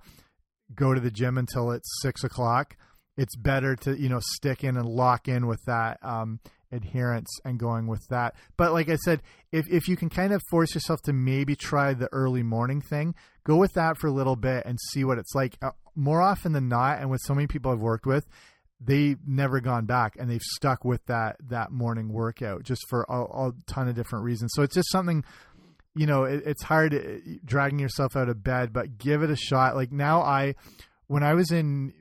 go 0.74 0.94
to 0.94 1.00
the 1.00 1.10
gym 1.10 1.36
until 1.36 1.70
it's 1.70 1.88
six 2.02 2.22
o'clock 2.22 2.76
it's 3.16 3.34
better 3.36 3.74
to 3.74 3.98
you 4.00 4.08
know 4.08 4.20
stick 4.20 4.62
in 4.62 4.76
and 4.76 4.86
lock 4.86 5.26
in 5.26 5.46
with 5.46 5.60
that 5.66 5.98
um, 6.02 6.38
adherence 6.72 7.28
and 7.44 7.58
going 7.58 7.86
with 7.86 8.06
that. 8.08 8.34
But 8.56 8.72
like 8.72 8.88
i 8.88 8.96
said 8.96 9.22
if, 9.52 9.66
if 9.70 9.88
you 9.88 9.96
can 9.96 10.08
kind 10.08 10.32
of 10.32 10.42
force 10.50 10.74
yourself 10.74 11.00
to 11.02 11.12
maybe 11.12 11.54
try 11.54 11.94
the 11.94 12.08
early 12.12 12.42
morning 12.42 12.80
thing 12.80 13.14
go 13.44 13.56
with 13.56 13.72
that 13.74 13.98
for 13.98 14.06
a 14.06 14.12
little 14.12 14.36
bit 14.36 14.64
and 14.64 14.78
see 14.90 15.04
what 15.04 15.18
it's 15.18 15.34
like. 15.34 15.56
Uh, 15.60 15.70
more 15.94 16.22
often 16.22 16.52
than 16.52 16.68
not 16.68 16.98
and 16.98 17.10
with 17.10 17.20
so 17.22 17.34
many 17.34 17.46
people 17.46 17.70
i've 17.70 17.80
worked 17.80 18.06
with 18.06 18.26
they've 18.84 19.18
never 19.26 19.60
gone 19.60 19.86
back 19.86 20.16
and 20.18 20.30
they've 20.30 20.42
stuck 20.42 20.84
with 20.84 21.04
that 21.06 21.36
that 21.48 21.70
morning 21.70 22.12
workout 22.12 22.62
just 22.62 22.82
for 22.88 23.04
a, 23.08 23.22
a 23.22 23.52
ton 23.66 23.88
of 23.88 23.94
different 23.94 24.24
reasons. 24.24 24.52
So 24.54 24.62
it's 24.62 24.74
just 24.74 24.90
something 24.90 25.24
you 25.94 26.06
know 26.06 26.24
it, 26.24 26.42
it's 26.46 26.62
hard 26.62 26.94
uh, 26.94 27.38
dragging 27.44 27.78
yourself 27.78 28.16
out 28.16 28.28
of 28.28 28.42
bed 28.42 28.72
but 28.72 28.98
give 28.98 29.22
it 29.22 29.30
a 29.30 29.36
shot. 29.36 29.76
Like 29.76 29.92
now 29.92 30.22
i 30.22 30.54
when 31.06 31.22
i 31.22 31.34
was 31.34 31.50
in 31.50 31.92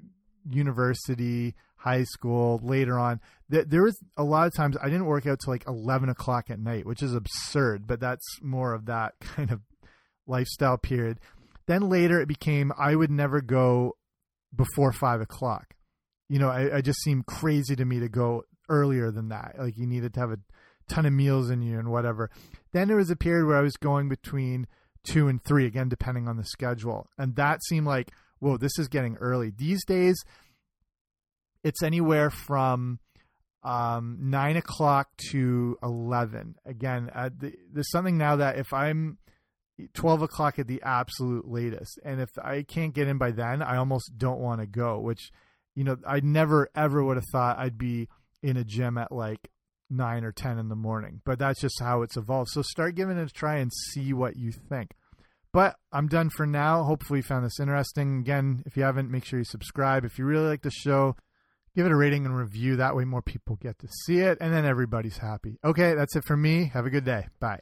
university 0.50 1.56
high 1.82 2.04
school 2.04 2.60
later 2.64 2.98
on 2.98 3.20
th- 3.52 3.66
there 3.68 3.84
was 3.84 4.00
a 4.18 4.24
lot 4.24 4.48
of 4.48 4.54
times 4.56 4.78
i 4.82 4.86
didn't 4.86 5.06
work 5.06 5.26
out 5.26 5.40
till 5.44 5.54
like 5.54 5.68
11 5.68 6.10
o'clock 6.10 6.50
at 6.50 6.60
night 6.60 6.86
which 6.86 7.02
is 7.02 7.14
absurd 7.14 7.88
but 7.88 8.00
that's 8.00 8.26
more 8.42 8.74
of 8.74 8.86
that 8.86 9.14
kind 9.22 9.52
of 9.52 9.62
lifestyle 10.28 10.78
period 10.78 11.20
then 11.68 11.90
later 11.90 12.20
it 12.20 12.28
became 12.28 12.72
I 12.78 12.96
would 12.96 13.12
never 13.12 13.42
go 13.42 13.96
before 14.54 14.92
five 14.92 15.22
o'clock. 15.22 15.76
You 16.28 16.40
know, 16.40 16.50
I, 16.50 16.78
I 16.78 16.82
just 16.82 17.02
seemed 17.02 17.26
crazy 17.26 17.76
to 17.76 17.86
me 17.86 18.00
to 18.00 18.10
go 18.10 18.44
earlier 18.70 19.12
than 19.12 19.30
that. 19.30 19.56
Like 19.58 19.78
you 19.78 19.88
needed 19.88 20.14
to 20.16 20.20
have 20.20 20.32
a 20.32 20.40
ton 20.90 21.06
of 21.06 21.14
meals 21.14 21.50
in 21.50 21.62
you 21.62 21.80
and 21.80 21.90
whatever. 21.90 22.30
Then 22.74 22.88
there 22.88 22.98
was 22.98 23.10
a 23.10 23.16
period 23.16 23.46
where 23.46 23.58
I 23.58 23.62
was 23.62 23.78
going 23.78 24.10
between 24.10 24.68
two 25.04 25.28
and 25.28 25.44
three, 25.44 25.66
again, 25.66 25.90
depending 25.90 26.28
on 26.28 26.38
the 26.38 26.46
schedule. 26.46 27.08
And 27.18 27.36
that 27.36 27.64
seemed 27.64 27.88
like, 27.88 28.12
whoa, 28.40 28.58
this 28.58 28.78
is 28.78 28.88
getting 28.88 29.16
early. 29.18 29.50
These 29.50 29.86
days, 29.86 30.24
it's 31.64 31.84
anywhere 31.84 32.30
from 32.30 33.00
um, 33.64 34.18
nine 34.22 34.58
o'clock 34.58 35.10
to 35.32 35.78
11. 35.84 36.56
Again, 36.66 37.10
uh, 37.14 37.30
the, 37.36 37.54
there's 37.72 37.92
something 37.92 38.18
now 38.18 38.38
that 38.38 38.58
if 38.58 38.74
I'm 38.74 39.18
12 39.94 40.24
o'clock 40.24 40.60
at 40.60 40.68
the 40.68 40.82
absolute 40.84 41.48
latest. 41.48 42.00
And 42.04 42.22
if 42.22 42.30
I 42.42 42.64
can't 42.64 42.94
get 42.94 43.08
in 43.08 43.18
by 43.18 43.32
then, 43.32 43.62
I 43.62 43.78
almost 43.78 44.18
don't 44.18 44.40
want 44.40 44.62
to 44.62 44.68
go, 44.68 45.00
which, 45.00 45.32
you 45.76 45.84
know, 45.84 45.98
I 46.06 46.20
never 46.20 46.70
ever 46.76 47.04
would 47.04 47.18
have 47.18 47.26
thought 47.32 47.60
I'd 47.60 47.78
be 47.78 48.08
in 48.44 48.58
a 48.58 48.64
gym 48.64 48.98
at 48.98 49.12
like 49.12 49.50
nine 49.90 50.24
or 50.24 50.32
10 50.32 50.58
in 50.58 50.70
the 50.70 50.76
morning, 50.76 51.22
but 51.26 51.40
that's 51.40 51.60
just 51.60 51.80
how 51.82 52.02
it's 52.02 52.18
evolved. 52.18 52.50
So 52.52 52.62
start 52.62 52.96
giving 52.96 53.18
it 53.18 53.30
a 53.30 53.34
try 53.34 53.58
and 53.58 53.72
see 53.92 54.14
what 54.14 54.38
you 54.38 54.52
think. 54.52 54.92
But 55.54 55.76
I'm 55.92 56.08
done 56.08 56.30
for 56.30 56.48
now. 56.48 56.84
Hopefully, 56.84 57.20
you 57.20 57.24
found 57.24 57.46
this 57.46 57.60
interesting. 57.60 58.20
Again, 58.20 58.64
if 58.66 58.78
you 58.78 58.84
haven't, 58.84 59.12
make 59.12 59.26
sure 59.26 59.38
you 59.38 59.44
subscribe. 59.44 60.06
If 60.06 60.18
you 60.18 60.24
really 60.24 60.48
like 60.48 60.62
the 60.62 60.72
show, 60.72 61.18
give 61.76 61.86
it 61.86 61.92
a 61.92 61.96
rating 61.96 62.26
and 62.26 62.38
review. 62.38 62.76
That 62.78 62.96
way, 62.96 63.06
more 63.06 63.22
people 63.22 63.56
get 63.56 63.80
to 63.80 63.88
see 64.06 64.20
it, 64.20 64.38
and 64.42 64.54
then 64.54 64.66
everybody's 64.66 65.18
happy. 65.18 65.58
Okay, 65.64 65.94
that's 65.94 66.16
it 66.16 66.24
for 66.24 66.38
me. 66.38 66.72
Have 66.74 66.86
a 66.86 66.90
good 66.90 67.06
day. 67.06 67.28
Bye. 67.40 67.60